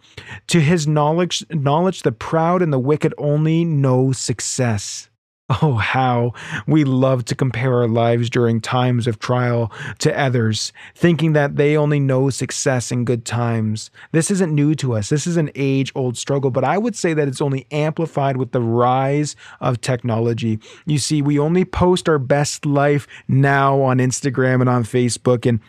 To 0.47 0.59
his 0.59 0.87
knowledge, 0.87 1.45
knowledge, 1.51 2.01
the 2.01 2.11
proud 2.11 2.61
and 2.61 2.73
the 2.73 2.79
wicked 2.79 3.13
only 3.17 3.63
know 3.65 4.11
success. 4.11 5.09
Oh, 5.47 5.75
how 5.75 6.33
we 6.65 6.83
love 6.85 7.23
to 7.25 7.35
compare 7.35 7.75
our 7.75 7.87
lives 7.87 8.31
during 8.31 8.59
times 8.59 9.05
of 9.05 9.19
trial 9.19 9.71
to 9.99 10.19
others, 10.19 10.73
thinking 10.95 11.33
that 11.33 11.55
they 11.55 11.77
only 11.77 11.99
know 11.99 12.31
success 12.31 12.91
in 12.91 13.05
good 13.05 13.25
times. 13.25 13.91
This 14.11 14.31
isn't 14.31 14.55
new 14.55 14.73
to 14.75 14.95
us. 14.95 15.09
This 15.09 15.27
is 15.27 15.37
an 15.37 15.51
age 15.53 15.91
old 15.93 16.17
struggle, 16.17 16.49
but 16.49 16.63
I 16.63 16.79
would 16.79 16.95
say 16.95 17.13
that 17.13 17.27
it's 17.27 17.41
only 17.41 17.67
amplified 17.69 18.37
with 18.37 18.53
the 18.53 18.61
rise 18.61 19.35
of 19.61 19.81
technology. 19.81 20.59
You 20.87 20.97
see, 20.97 21.21
we 21.21 21.37
only 21.37 21.63
post 21.63 22.09
our 22.09 22.17
best 22.17 22.65
life 22.65 23.05
now 23.27 23.79
on 23.81 23.99
Instagram 23.99 24.61
and 24.61 24.69
on 24.69 24.83
Facebook, 24.83 25.47
and 25.47 25.59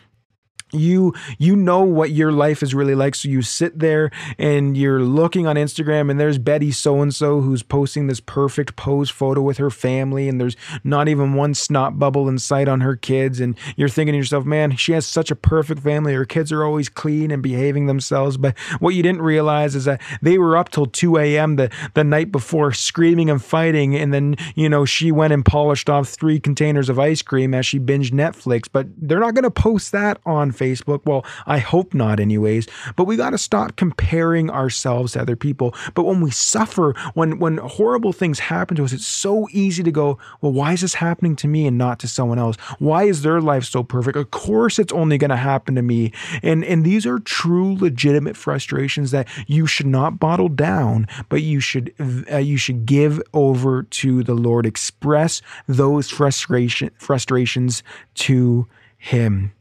you 0.71 1.13
you 1.37 1.55
know 1.55 1.81
what 1.81 2.11
your 2.11 2.31
life 2.31 2.61
is 2.61 2.73
really 2.73 2.95
like. 2.95 3.15
So 3.15 3.29
you 3.29 3.41
sit 3.41 3.79
there 3.79 4.11
and 4.37 4.75
you're 4.75 5.01
looking 5.01 5.47
on 5.47 5.55
Instagram 5.55 6.11
and 6.11 6.19
there's 6.19 6.37
Betty 6.37 6.71
so 6.71 7.01
and 7.01 7.13
so 7.13 7.41
who's 7.41 7.63
posting 7.63 8.07
this 8.07 8.19
perfect 8.19 8.75
pose 8.75 9.09
photo 9.09 9.41
with 9.41 9.57
her 9.57 9.69
family 9.69 10.27
and 10.27 10.39
there's 10.39 10.55
not 10.83 11.07
even 11.07 11.33
one 11.33 11.53
snot 11.53 11.97
bubble 11.97 12.27
in 12.27 12.39
sight 12.39 12.67
on 12.67 12.81
her 12.81 12.95
kids. 12.95 13.39
And 13.39 13.57
you're 13.75 13.89
thinking 13.89 14.13
to 14.13 14.17
yourself 14.17 14.45
man 14.45 14.75
she 14.75 14.91
has 14.91 15.05
such 15.05 15.31
a 15.31 15.35
perfect 15.35 15.81
family. 15.81 16.13
Her 16.13 16.25
kids 16.25 16.51
are 16.51 16.63
always 16.63 16.89
clean 16.89 17.31
and 17.31 17.41
behaving 17.41 17.87
themselves. 17.87 18.37
But 18.37 18.57
what 18.79 18.93
you 18.93 19.03
didn't 19.03 19.21
realize 19.21 19.75
is 19.75 19.85
that 19.85 20.01
they 20.21 20.37
were 20.37 20.57
up 20.57 20.69
till 20.69 20.85
2 20.85 21.17
a.m 21.17 21.55
the 21.55 21.71
the 21.93 22.03
night 22.03 22.31
before 22.31 22.73
screaming 22.73 23.29
and 23.29 23.43
fighting. 23.43 23.95
And 23.95 24.13
then 24.13 24.35
you 24.55 24.67
know 24.67 24.85
she 24.85 25.11
went 25.11 25.33
and 25.33 25.45
polished 25.45 25.89
off 25.89 26.09
three 26.09 26.39
containers 26.39 26.89
of 26.89 26.99
ice 26.99 27.21
cream 27.21 27.53
as 27.53 27.65
she 27.65 27.79
binged 27.79 28.11
Netflix. 28.11 28.65
But 28.71 28.87
they're 28.97 29.19
not 29.19 29.33
going 29.33 29.43
to 29.43 29.51
post 29.51 29.91
that 29.93 30.19
on 30.25 30.51
Facebook. 30.57 31.01
Well, 31.05 31.25
I 31.45 31.59
hope 31.59 31.93
not, 31.93 32.19
anyways. 32.19 32.67
But 32.95 33.05
we 33.05 33.15
got 33.15 33.31
to 33.31 33.37
stop 33.37 33.75
comparing 33.75 34.49
ourselves 34.49 35.13
to 35.13 35.21
other 35.21 35.35
people. 35.35 35.75
But 35.93 36.03
when 36.03 36.21
we 36.21 36.31
suffer, 36.31 36.93
when 37.13 37.39
when 37.39 37.57
horrible 37.57 38.13
things 38.13 38.39
happen 38.39 38.75
to 38.77 38.83
us, 38.83 38.93
it's 38.93 39.05
so 39.05 39.47
easy 39.51 39.83
to 39.83 39.91
go, 39.91 40.17
well, 40.41 40.51
why 40.51 40.73
is 40.73 40.81
this 40.81 40.95
happening 40.95 41.35
to 41.37 41.47
me 41.47 41.67
and 41.67 41.77
not 41.77 41.99
to 41.99 42.07
someone 42.07 42.39
else? 42.39 42.55
Why 42.79 43.03
is 43.03 43.21
their 43.21 43.41
life 43.41 43.65
so 43.65 43.83
perfect? 43.83 44.17
Of 44.17 44.31
course, 44.31 44.79
it's 44.79 44.93
only 44.93 45.17
going 45.17 45.29
to 45.29 45.35
happen 45.37 45.75
to 45.75 45.81
me. 45.81 46.11
And 46.41 46.63
and 46.63 46.85
these 46.85 47.05
are 47.05 47.19
true, 47.19 47.75
legitimate 47.75 48.35
frustrations 48.35 49.11
that 49.11 49.27
you 49.47 49.67
should 49.67 49.87
not 49.87 50.19
bottle 50.19 50.49
down, 50.49 51.07
but 51.29 51.41
you 51.41 51.59
should 51.59 51.93
uh, 52.31 52.37
you 52.37 52.57
should 52.57 52.85
give 52.85 53.21
over 53.33 53.83
to 53.83 54.23
the 54.23 54.33
Lord. 54.33 54.65
Express 54.65 55.41
those 55.67 56.09
frustration 56.09 56.91
frustrations 56.97 57.83
to 58.15 58.67
Him. 58.97 59.51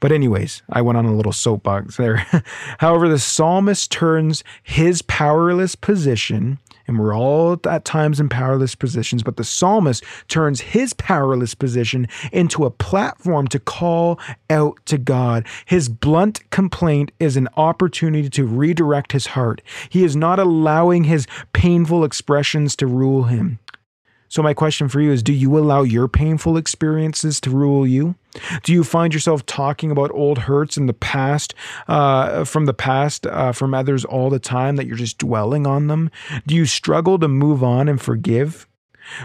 But, 0.00 0.12
anyways, 0.12 0.62
I 0.70 0.80
went 0.80 0.98
on 0.98 1.04
a 1.04 1.14
little 1.14 1.32
soapbox 1.32 1.96
there. 1.96 2.16
However, 2.78 3.08
the 3.08 3.18
psalmist 3.18 3.92
turns 3.92 4.42
his 4.62 5.02
powerless 5.02 5.74
position, 5.74 6.58
and 6.86 6.98
we're 6.98 7.14
all 7.14 7.58
at 7.68 7.84
times 7.84 8.18
in 8.18 8.28
powerless 8.28 8.74
positions, 8.74 9.22
but 9.22 9.36
the 9.36 9.44
psalmist 9.44 10.02
turns 10.28 10.60
his 10.60 10.94
powerless 10.94 11.54
position 11.54 12.08
into 12.32 12.64
a 12.64 12.70
platform 12.70 13.46
to 13.48 13.60
call 13.60 14.18
out 14.48 14.84
to 14.86 14.96
God. 14.96 15.46
His 15.66 15.88
blunt 15.88 16.48
complaint 16.50 17.12
is 17.20 17.36
an 17.36 17.48
opportunity 17.56 18.30
to 18.30 18.46
redirect 18.46 19.12
his 19.12 19.26
heart. 19.26 19.60
He 19.90 20.02
is 20.02 20.16
not 20.16 20.38
allowing 20.38 21.04
his 21.04 21.26
painful 21.52 22.04
expressions 22.04 22.74
to 22.76 22.86
rule 22.86 23.24
him. 23.24 23.58
So, 24.30 24.44
my 24.44 24.54
question 24.54 24.88
for 24.88 25.00
you 25.00 25.10
is 25.10 25.24
Do 25.24 25.32
you 25.32 25.58
allow 25.58 25.82
your 25.82 26.06
painful 26.06 26.56
experiences 26.56 27.40
to 27.40 27.50
rule 27.50 27.84
you? 27.84 28.14
Do 28.62 28.72
you 28.72 28.84
find 28.84 29.12
yourself 29.12 29.44
talking 29.44 29.90
about 29.90 30.12
old 30.14 30.38
hurts 30.38 30.76
in 30.76 30.86
the 30.86 30.92
past, 30.92 31.52
uh, 31.88 32.44
from 32.44 32.66
the 32.66 32.72
past, 32.72 33.26
uh, 33.26 33.50
from 33.50 33.74
others 33.74 34.04
all 34.04 34.30
the 34.30 34.38
time, 34.38 34.76
that 34.76 34.86
you're 34.86 34.96
just 34.96 35.18
dwelling 35.18 35.66
on 35.66 35.88
them? 35.88 36.10
Do 36.46 36.54
you 36.54 36.64
struggle 36.64 37.18
to 37.18 37.26
move 37.26 37.64
on 37.64 37.88
and 37.88 38.00
forgive? 38.00 38.68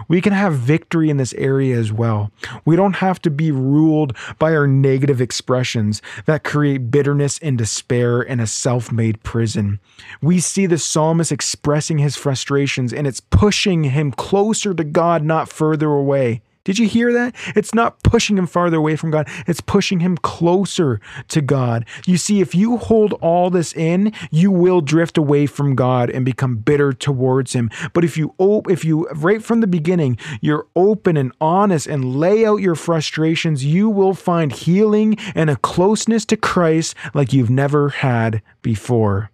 We 0.07 0.21
can 0.21 0.33
have 0.33 0.53
victory 0.55 1.09
in 1.09 1.17
this 1.17 1.33
area 1.33 1.77
as 1.77 1.91
well. 1.91 2.31
We 2.65 2.75
don't 2.75 2.97
have 2.97 3.21
to 3.23 3.29
be 3.29 3.51
ruled 3.51 4.15
by 4.39 4.55
our 4.55 4.67
negative 4.67 5.21
expressions 5.21 6.01
that 6.25 6.43
create 6.43 6.91
bitterness 6.91 7.39
and 7.39 7.57
despair 7.57 8.21
in 8.21 8.39
a 8.39 8.47
self 8.47 8.91
made 8.91 9.23
prison. 9.23 9.79
We 10.21 10.39
see 10.39 10.65
the 10.65 10.77
psalmist 10.77 11.31
expressing 11.31 11.97
his 11.97 12.15
frustrations, 12.15 12.93
and 12.93 13.07
it's 13.07 13.19
pushing 13.19 13.85
him 13.85 14.11
closer 14.11 14.73
to 14.73 14.83
God, 14.83 15.23
not 15.23 15.49
further 15.49 15.87
away. 15.87 16.41
Did 16.65 16.79
you 16.79 16.87
hear 16.87 17.13
that? 17.13 17.35
It's 17.55 17.73
not 17.73 18.01
pushing 18.03 18.37
him 18.37 18.47
farther 18.47 18.77
away 18.77 18.95
from 18.95 19.11
God, 19.11 19.29
it's 19.47 19.61
pushing 19.61 20.01
him 20.01 20.17
closer 20.17 20.99
to 21.29 21.41
God. 21.41 21.85
You 22.05 22.17
see, 22.17 22.41
if 22.41 22.53
you 22.53 22.77
hold 22.77 23.13
all 23.21 23.49
this 23.49 23.73
in, 23.73 24.11
you 24.31 24.51
will 24.51 24.81
drift 24.81 25.17
away 25.17 25.45
from 25.45 25.75
God 25.75 26.09
and 26.09 26.25
become 26.25 26.57
bitter 26.57 26.91
towards 26.91 27.53
him. 27.53 27.69
But 27.93 28.03
if 28.03 28.17
you 28.17 28.33
op- 28.39 28.69
if 28.69 28.83
you 28.83 29.07
right 29.09 29.43
from 29.43 29.61
the 29.61 29.67
beginning, 29.67 30.17
you're 30.41 30.65
open 30.75 31.15
and 31.17 31.31
honest 31.39 31.85
and 31.85 32.15
lay 32.15 32.45
out 32.45 32.57
your 32.57 32.75
frustrations, 32.75 33.63
you 33.63 33.87
will 33.87 34.15
find 34.15 34.51
healing 34.51 35.17
and 35.35 35.49
a 35.51 35.55
closeness 35.57 36.25
to 36.25 36.37
Christ 36.37 36.95
like 37.13 37.31
you've 37.31 37.51
never 37.51 37.89
had 37.89 38.41
before. 38.63 39.29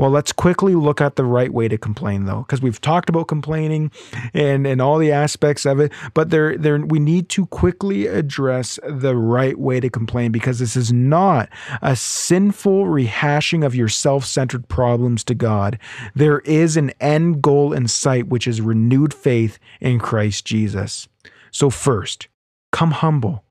Well, 0.00 0.08
let's 0.08 0.32
quickly 0.32 0.74
look 0.74 1.02
at 1.02 1.16
the 1.16 1.26
right 1.26 1.52
way 1.52 1.68
to 1.68 1.76
complain, 1.76 2.24
though, 2.24 2.38
because 2.38 2.62
we've 2.62 2.80
talked 2.80 3.10
about 3.10 3.28
complaining 3.28 3.90
and, 4.32 4.66
and 4.66 4.80
all 4.80 4.96
the 4.96 5.12
aspects 5.12 5.66
of 5.66 5.78
it, 5.78 5.92
but 6.14 6.30
there, 6.30 6.56
there, 6.56 6.78
we 6.78 6.98
need 6.98 7.28
to 7.28 7.44
quickly 7.44 8.06
address 8.06 8.78
the 8.88 9.14
right 9.14 9.58
way 9.58 9.78
to 9.78 9.90
complain 9.90 10.32
because 10.32 10.58
this 10.58 10.74
is 10.74 10.90
not 10.90 11.50
a 11.82 11.94
sinful 11.94 12.86
rehashing 12.86 13.62
of 13.62 13.74
your 13.74 13.88
self 13.90 14.24
centered 14.24 14.68
problems 14.68 15.22
to 15.24 15.34
God. 15.34 15.78
There 16.14 16.38
is 16.46 16.78
an 16.78 16.92
end 16.98 17.42
goal 17.42 17.74
in 17.74 17.86
sight, 17.86 18.28
which 18.28 18.48
is 18.48 18.62
renewed 18.62 19.12
faith 19.12 19.58
in 19.82 19.98
Christ 19.98 20.46
Jesus. 20.46 21.08
So, 21.50 21.68
first, 21.68 22.28
come 22.72 22.92
humble. 22.92 23.44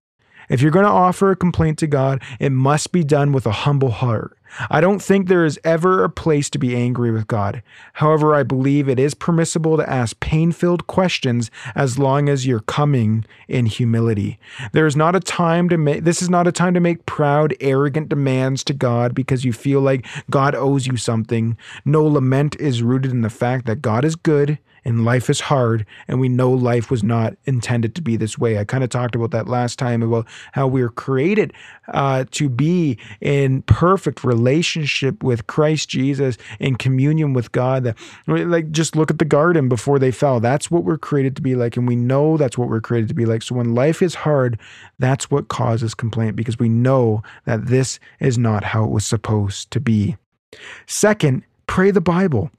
If 0.50 0.62
you're 0.62 0.72
going 0.72 0.86
to 0.86 0.92
offer 0.92 1.32
a 1.32 1.36
complaint 1.36 1.78
to 1.80 1.88
God, 1.88 2.22
it 2.40 2.52
must 2.52 2.92
be 2.92 3.04
done 3.04 3.32
with 3.32 3.46
a 3.46 3.52
humble 3.52 3.92
heart. 3.92 4.36
I 4.70 4.82
don't 4.82 5.02
think 5.02 5.28
there 5.28 5.46
is 5.46 5.60
ever 5.64 6.04
a 6.04 6.10
place 6.10 6.50
to 6.50 6.58
be 6.58 6.76
angry 6.76 7.12
with 7.12 7.28
God. 7.28 7.62
However, 7.94 8.34
I 8.34 8.42
believe 8.42 8.90
it 8.90 9.00
is 9.00 9.14
permissible 9.14 9.78
to 9.78 9.88
ask 9.88 10.20
pain 10.20 10.52
filled 10.52 10.88
questions 10.88 11.52
as 11.76 12.00
long 12.00 12.30
as 12.30 12.48
you're 12.48 12.62
coming 12.62 13.26
in 13.48 13.68
humility. 13.68 14.40
There 14.72 14.88
is 14.88 14.96
not 14.96 15.16
a 15.16 15.20
time 15.20 15.70
to 15.70 15.78
make, 15.78 16.04
this 16.04 16.22
is 16.22 16.30
not 16.30 16.48
a 16.48 16.52
time 16.52 16.74
to 16.74 16.80
make 16.80 17.06
proud, 17.06 17.54
arrogant 17.62 18.10
demands 18.10 18.64
to 18.66 18.74
God 18.74 19.14
because 19.14 19.46
you 19.46 19.54
feel 19.54 19.82
like 19.82 20.06
God 20.32 20.56
owes 20.56 20.88
you 20.88 20.98
something. 20.98 21.56
No 21.86 22.04
lament 22.04 22.56
is 22.60 22.82
rooted 22.82 23.12
in 23.12 23.22
the 23.22 23.30
fact 23.30 23.66
that 23.68 23.82
God 23.82 24.04
is 24.04 24.16
good 24.16 24.58
and 24.90 25.06
life 25.06 25.30
is 25.30 25.40
hard 25.40 25.86
and 26.08 26.20
we 26.20 26.28
know 26.28 26.50
life 26.52 26.90
was 26.90 27.04
not 27.04 27.36
intended 27.46 27.94
to 27.96 28.02
be 28.02 28.18
this 28.18 28.40
way. 28.40 28.58
I 28.58 28.66
kind 28.66 28.84
of 28.84 28.90
talked 28.90 29.14
about 29.14 29.30
that 29.32 29.48
last 29.48 29.78
time 29.78 30.02
about 30.02 30.28
how 30.52 30.68
we 30.68 30.82
are 30.82 30.90
created 30.90 31.54
uh, 31.90 32.26
to 32.32 32.50
be 32.50 32.98
in 33.22 33.62
perfect 33.64 34.24
relationship 34.24 35.24
with 35.24 35.48
christ 35.48 35.90
jesus 35.90 36.38
in 36.60 36.76
communion 36.76 37.34
with 37.34 37.52
god. 37.52 37.96
Like 38.28 38.72
just 38.72 38.96
look 38.96 39.12
at 39.12 39.20
the 39.20 39.26
garden 39.26 39.70
before 39.70 40.00
they 40.00 40.12
fell. 40.12 40.40
That's 40.40 40.72
what 40.72 40.84
we're 40.84 40.98
created 40.98 41.36
to 41.36 41.42
be 41.42 41.56
like 41.56 41.78
and 41.78 41.88
we 41.88 41.96
know 41.96 42.36
that's 42.36 42.58
what 42.58 42.68
we're 42.68 42.82
created 42.82 43.10
to 43.10 43.16
be 43.16 43.26
like. 43.26 43.44
So 43.44 43.56
when 43.56 43.76
life 43.76 44.02
is 44.02 44.16
hard 44.16 44.60
that's 44.98 45.30
what 45.30 45.48
causes 45.50 45.94
complaint 45.94 46.36
because 46.36 46.58
we 46.58 46.68
know 46.68 47.22
that 47.46 47.68
this 47.68 48.00
is 48.20 48.38
not 48.38 48.64
how 48.64 48.84
it 48.84 48.90
was 48.90 49.06
supposed 49.06 49.70
to 49.72 49.80
be. 49.80 50.18
Second 50.88 51.44
pray 51.68 51.92
the 51.92 52.02
bible 52.02 52.50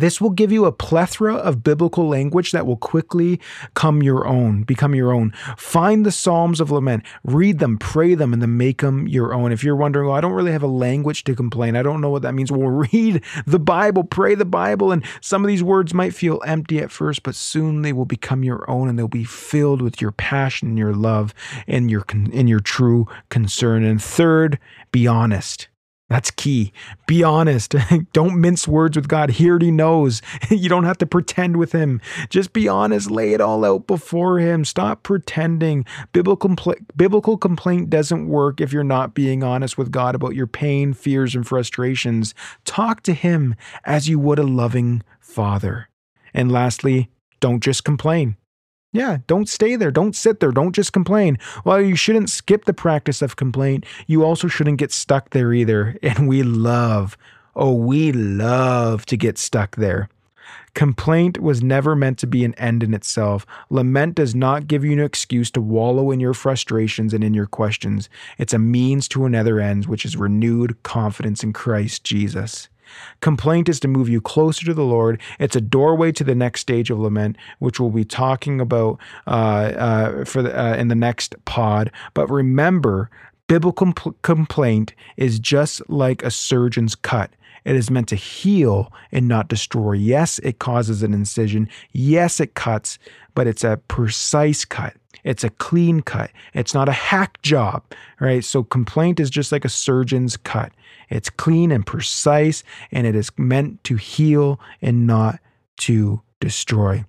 this 0.00 0.20
will 0.20 0.30
give 0.30 0.52
you 0.52 0.64
a 0.64 0.72
plethora 0.72 1.34
of 1.34 1.62
biblical 1.62 2.08
language 2.08 2.52
that 2.52 2.66
will 2.66 2.76
quickly 2.76 3.40
come 3.74 4.02
your 4.02 4.26
own, 4.26 4.62
become 4.62 4.94
your 4.94 5.12
own. 5.12 5.32
Find 5.56 6.04
the 6.04 6.12
Psalms 6.12 6.60
of 6.60 6.70
Lament, 6.70 7.04
read 7.24 7.58
them, 7.58 7.78
pray 7.78 8.14
them, 8.14 8.32
and 8.32 8.42
then 8.42 8.56
make 8.56 8.80
them 8.82 9.06
your 9.08 9.34
own. 9.34 9.52
If 9.52 9.64
you're 9.64 9.76
wondering, 9.76 10.08
well, 10.08 10.16
I 10.16 10.20
don't 10.20 10.32
really 10.32 10.52
have 10.52 10.62
a 10.62 10.68
language 10.68 11.24
to 11.24 11.34
complain, 11.34 11.76
I 11.76 11.82
don't 11.82 12.00
know 12.00 12.10
what 12.10 12.22
that 12.22 12.34
means. 12.34 12.52
Well, 12.52 12.68
read 12.92 13.22
the 13.46 13.58
Bible, 13.58 14.04
pray 14.04 14.34
the 14.34 14.44
Bible, 14.44 14.92
and 14.92 15.04
some 15.20 15.42
of 15.44 15.48
these 15.48 15.62
words 15.62 15.94
might 15.94 16.14
feel 16.14 16.42
empty 16.46 16.78
at 16.78 16.90
first, 16.90 17.22
but 17.22 17.34
soon 17.34 17.82
they 17.82 17.92
will 17.92 18.04
become 18.04 18.44
your 18.44 18.68
own 18.70 18.88
and 18.88 18.98
they'll 18.98 19.08
be 19.08 19.24
filled 19.24 19.82
with 19.82 20.00
your 20.00 20.12
passion, 20.12 20.68
and 20.68 20.78
your 20.78 20.94
love, 20.94 21.34
and 21.66 21.90
your, 21.90 22.04
and 22.10 22.48
your 22.48 22.60
true 22.60 23.06
concern. 23.28 23.84
And 23.84 24.02
third, 24.02 24.58
be 24.92 25.06
honest. 25.06 25.68
That's 26.08 26.30
key. 26.30 26.72
Be 27.06 27.22
honest. 27.22 27.74
don't 28.12 28.40
mince 28.40 28.66
words 28.66 28.96
with 28.96 29.08
God. 29.08 29.30
He 29.30 29.48
already 29.48 29.70
knows. 29.70 30.22
you 30.50 30.68
don't 30.68 30.84
have 30.84 30.98
to 30.98 31.06
pretend 31.06 31.58
with 31.58 31.72
Him. 31.72 32.00
Just 32.30 32.54
be 32.54 32.66
honest. 32.66 33.10
Lay 33.10 33.34
it 33.34 33.42
all 33.42 33.64
out 33.64 33.86
before 33.86 34.38
Him. 34.38 34.64
Stop 34.64 35.02
pretending. 35.02 35.84
Biblical, 36.12 36.50
compl- 36.50 36.82
biblical 36.96 37.36
complaint 37.36 37.90
doesn't 37.90 38.26
work 38.26 38.60
if 38.60 38.72
you're 38.72 38.84
not 38.84 39.12
being 39.12 39.42
honest 39.42 39.76
with 39.76 39.90
God 39.90 40.14
about 40.14 40.34
your 40.34 40.46
pain, 40.46 40.94
fears, 40.94 41.34
and 41.34 41.46
frustrations. 41.46 42.34
Talk 42.64 43.02
to 43.02 43.12
Him 43.12 43.54
as 43.84 44.08
you 44.08 44.18
would 44.18 44.38
a 44.38 44.44
loving 44.44 45.02
Father. 45.20 45.88
And 46.32 46.50
lastly, 46.50 47.10
don't 47.40 47.62
just 47.62 47.84
complain. 47.84 48.36
Yeah, 48.98 49.18
don't 49.28 49.48
stay 49.48 49.76
there. 49.76 49.92
Don't 49.92 50.16
sit 50.16 50.40
there. 50.40 50.50
Don't 50.50 50.74
just 50.74 50.92
complain. 50.92 51.38
While 51.62 51.80
you 51.80 51.94
shouldn't 51.94 52.30
skip 52.30 52.64
the 52.64 52.74
practice 52.74 53.22
of 53.22 53.36
complaint, 53.36 53.86
you 54.08 54.24
also 54.24 54.48
shouldn't 54.48 54.78
get 54.78 54.90
stuck 54.90 55.30
there 55.30 55.52
either. 55.52 55.96
And 56.08 56.26
we 56.26 56.42
love, 56.42 57.16
oh, 57.54 57.74
we 57.74 58.10
love 58.10 59.06
to 59.06 59.16
get 59.16 59.38
stuck 59.38 59.76
there. 59.76 60.08
Complaint 60.74 61.40
was 61.40 61.62
never 61.62 61.94
meant 61.94 62.18
to 62.18 62.26
be 62.26 62.44
an 62.44 62.54
end 62.54 62.82
in 62.82 62.92
itself. 62.92 63.46
Lament 63.70 64.16
does 64.16 64.34
not 64.34 64.66
give 64.66 64.84
you 64.84 64.92
an 64.94 64.98
excuse 64.98 65.50
to 65.52 65.60
wallow 65.60 66.10
in 66.10 66.18
your 66.18 66.34
frustrations 66.34 67.14
and 67.14 67.22
in 67.22 67.34
your 67.34 67.46
questions. 67.46 68.08
It's 68.36 68.52
a 68.52 68.58
means 68.58 69.06
to 69.08 69.26
another 69.26 69.60
end, 69.60 69.86
which 69.86 70.04
is 70.04 70.16
renewed 70.16 70.82
confidence 70.82 71.44
in 71.44 71.52
Christ 71.52 72.02
Jesus. 72.02 72.68
Complaint 73.20 73.68
is 73.68 73.80
to 73.80 73.88
move 73.88 74.08
you 74.08 74.20
closer 74.20 74.64
to 74.66 74.74
the 74.74 74.84
Lord. 74.84 75.20
It's 75.38 75.56
a 75.56 75.60
doorway 75.60 76.12
to 76.12 76.24
the 76.24 76.34
next 76.34 76.60
stage 76.60 76.90
of 76.90 76.98
lament, 76.98 77.36
which 77.58 77.80
we'll 77.80 77.90
be 77.90 78.04
talking 78.04 78.60
about 78.60 78.98
uh, 79.26 79.30
uh, 79.30 80.24
for 80.24 80.42
the, 80.42 80.58
uh, 80.58 80.76
in 80.76 80.88
the 80.88 80.94
next 80.94 81.34
pod. 81.44 81.90
But 82.14 82.28
remember, 82.30 83.10
biblical 83.46 83.92
compl- 83.92 84.14
complaint 84.22 84.94
is 85.16 85.38
just 85.38 85.88
like 85.90 86.22
a 86.22 86.30
surgeon's 86.30 86.94
cut. 86.94 87.30
It 87.64 87.76
is 87.76 87.90
meant 87.90 88.08
to 88.08 88.16
heal 88.16 88.92
and 89.12 89.28
not 89.28 89.48
destroy. 89.48 89.92
Yes, 89.92 90.38
it 90.40 90.58
causes 90.58 91.02
an 91.02 91.12
incision. 91.12 91.68
Yes, 91.92 92.40
it 92.40 92.54
cuts, 92.54 92.98
but 93.34 93.46
it's 93.46 93.64
a 93.64 93.80
precise 93.88 94.64
cut. 94.64 94.94
It's 95.24 95.44
a 95.44 95.50
clean 95.50 96.00
cut. 96.00 96.30
It's 96.54 96.72
not 96.72 96.88
a 96.88 96.92
hack 96.92 97.42
job, 97.42 97.82
right? 98.20 98.44
So 98.44 98.62
complaint 98.62 99.20
is 99.20 99.28
just 99.28 99.52
like 99.52 99.64
a 99.64 99.68
surgeon's 99.68 100.36
cut. 100.36 100.72
It's 101.08 101.30
clean 101.30 101.72
and 101.72 101.86
precise, 101.86 102.62
and 102.92 103.06
it 103.06 103.14
is 103.14 103.30
meant 103.36 103.82
to 103.84 103.96
heal 103.96 104.60
and 104.82 105.06
not 105.06 105.40
to 105.78 106.22
destroy. 106.40 107.04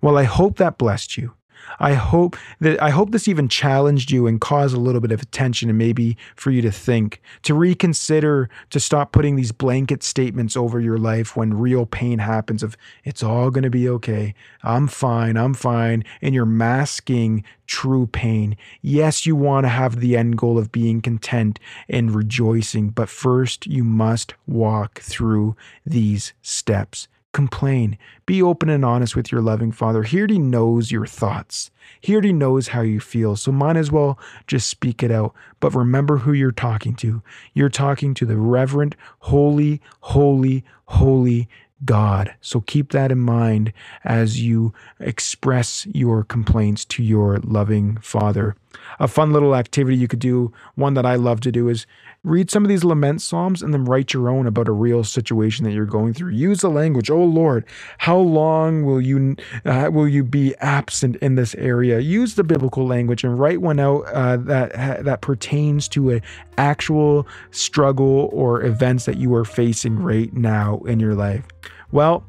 Well, 0.00 0.18
I 0.18 0.24
hope 0.24 0.56
that 0.58 0.78
blessed 0.78 1.16
you. 1.16 1.32
I 1.78 1.94
hope 1.94 2.36
that 2.60 2.80
I 2.82 2.90
hope 2.90 3.10
this 3.10 3.28
even 3.28 3.48
challenged 3.48 4.10
you 4.10 4.26
and 4.26 4.40
caused 4.40 4.74
a 4.74 4.80
little 4.80 5.00
bit 5.00 5.12
of 5.12 5.22
attention 5.22 5.68
and 5.68 5.78
maybe 5.78 6.16
for 6.36 6.50
you 6.50 6.62
to 6.62 6.70
think, 6.70 7.20
to 7.42 7.54
reconsider, 7.54 8.48
to 8.70 8.80
stop 8.80 9.12
putting 9.12 9.36
these 9.36 9.52
blanket 9.52 10.02
statements 10.02 10.56
over 10.56 10.80
your 10.80 10.98
life 10.98 11.36
when 11.36 11.54
real 11.54 11.86
pain 11.86 12.18
happens 12.18 12.62
of 12.62 12.76
it's 13.04 13.22
all 13.22 13.50
going 13.50 13.64
to 13.64 13.70
be 13.70 13.88
okay. 13.88 14.34
I'm 14.62 14.86
fine. 14.88 15.36
I'm 15.36 15.54
fine. 15.54 16.04
And 16.22 16.34
you're 16.34 16.46
masking 16.46 17.44
true 17.66 18.06
pain. 18.06 18.56
Yes, 18.82 19.26
you 19.26 19.36
want 19.36 19.64
to 19.64 19.70
have 19.70 20.00
the 20.00 20.16
end 20.16 20.36
goal 20.36 20.58
of 20.58 20.72
being 20.72 21.00
content 21.00 21.58
and 21.88 22.14
rejoicing, 22.14 22.90
but 22.90 23.08
first 23.08 23.66
you 23.66 23.84
must 23.84 24.34
walk 24.46 25.00
through 25.00 25.56
these 25.86 26.34
steps 26.42 27.08
complain. 27.34 27.98
Be 28.24 28.40
open 28.40 28.70
and 28.70 28.84
honest 28.84 29.14
with 29.14 29.30
your 29.30 29.42
loving 29.42 29.72
Father. 29.72 30.04
He 30.04 30.16
already 30.16 30.38
knows 30.38 30.90
your 30.90 31.04
thoughts. 31.04 31.70
He 32.00 32.14
already 32.14 32.32
knows 32.32 32.68
how 32.68 32.80
you 32.80 33.00
feel. 33.00 33.36
So 33.36 33.52
might 33.52 33.76
as 33.76 33.92
well 33.92 34.18
just 34.46 34.70
speak 34.70 35.02
it 35.02 35.10
out. 35.10 35.34
But 35.60 35.74
remember 35.74 36.18
who 36.18 36.32
you're 36.32 36.52
talking 36.52 36.94
to. 36.96 37.22
You're 37.52 37.68
talking 37.68 38.14
to 38.14 38.24
the 38.24 38.38
reverent, 38.38 38.96
holy, 39.18 39.82
holy, 40.00 40.64
holy 40.86 41.48
God. 41.84 42.34
So 42.40 42.60
keep 42.62 42.92
that 42.92 43.12
in 43.12 43.18
mind 43.18 43.72
as 44.04 44.40
you 44.40 44.72
express 45.00 45.86
your 45.86 46.24
complaints 46.24 46.84
to 46.86 47.02
your 47.02 47.38
loving 47.38 47.98
Father. 47.98 48.56
A 48.98 49.08
fun 49.08 49.32
little 49.32 49.54
activity 49.54 49.96
you 49.96 50.08
could 50.08 50.18
do, 50.18 50.52
one 50.74 50.94
that 50.94 51.06
I 51.06 51.16
love 51.16 51.40
to 51.40 51.52
do, 51.52 51.68
is 51.68 51.86
read 52.22 52.50
some 52.50 52.64
of 52.64 52.68
these 52.68 52.84
lament 52.84 53.20
psalms 53.20 53.62
and 53.62 53.72
then 53.72 53.84
write 53.84 54.12
your 54.12 54.28
own 54.28 54.46
about 54.46 54.68
a 54.68 54.72
real 54.72 55.04
situation 55.04 55.64
that 55.64 55.72
you're 55.72 55.84
going 55.84 56.14
through. 56.14 56.30
Use 56.30 56.60
the 56.60 56.70
language, 56.70 57.10
"Oh 57.10 57.24
Lord, 57.24 57.64
how 57.98 58.18
long 58.18 58.84
will 58.84 59.00
you 59.00 59.36
uh, 59.64 59.90
will 59.92 60.08
you 60.08 60.24
be 60.24 60.54
absent 60.56 61.16
in 61.16 61.34
this 61.34 61.54
area?" 61.56 61.98
Use 62.00 62.34
the 62.34 62.44
biblical 62.44 62.86
language 62.86 63.24
and 63.24 63.38
write 63.38 63.60
one 63.60 63.78
out 63.78 64.02
uh, 64.06 64.36
that 64.38 65.04
that 65.04 65.20
pertains 65.20 65.88
to 65.88 66.10
an 66.10 66.22
actual 66.58 67.26
struggle 67.50 68.30
or 68.32 68.62
events 68.62 69.04
that 69.04 69.18
you 69.18 69.34
are 69.34 69.44
facing 69.44 69.98
right 70.02 70.32
now 70.32 70.78
in 70.86 71.00
your 71.00 71.14
life. 71.14 71.44
Well, 71.92 72.24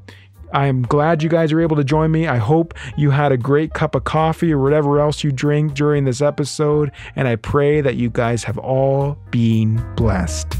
I'm 0.53 0.83
glad 0.83 1.23
you 1.23 1.29
guys 1.29 1.51
are 1.51 1.61
able 1.61 1.75
to 1.75 1.83
join 1.83 2.11
me. 2.11 2.27
I 2.27 2.37
hope 2.37 2.73
you 2.97 3.11
had 3.11 3.31
a 3.31 3.37
great 3.37 3.73
cup 3.73 3.95
of 3.95 4.03
coffee 4.03 4.53
or 4.53 4.59
whatever 4.59 4.99
else 4.99 5.23
you 5.23 5.31
drink 5.31 5.73
during 5.73 6.05
this 6.05 6.21
episode. 6.21 6.91
And 7.15 7.27
I 7.27 7.35
pray 7.35 7.81
that 7.81 7.95
you 7.95 8.09
guys 8.09 8.43
have 8.43 8.57
all 8.57 9.17
been 9.31 9.83
blessed. 9.95 10.57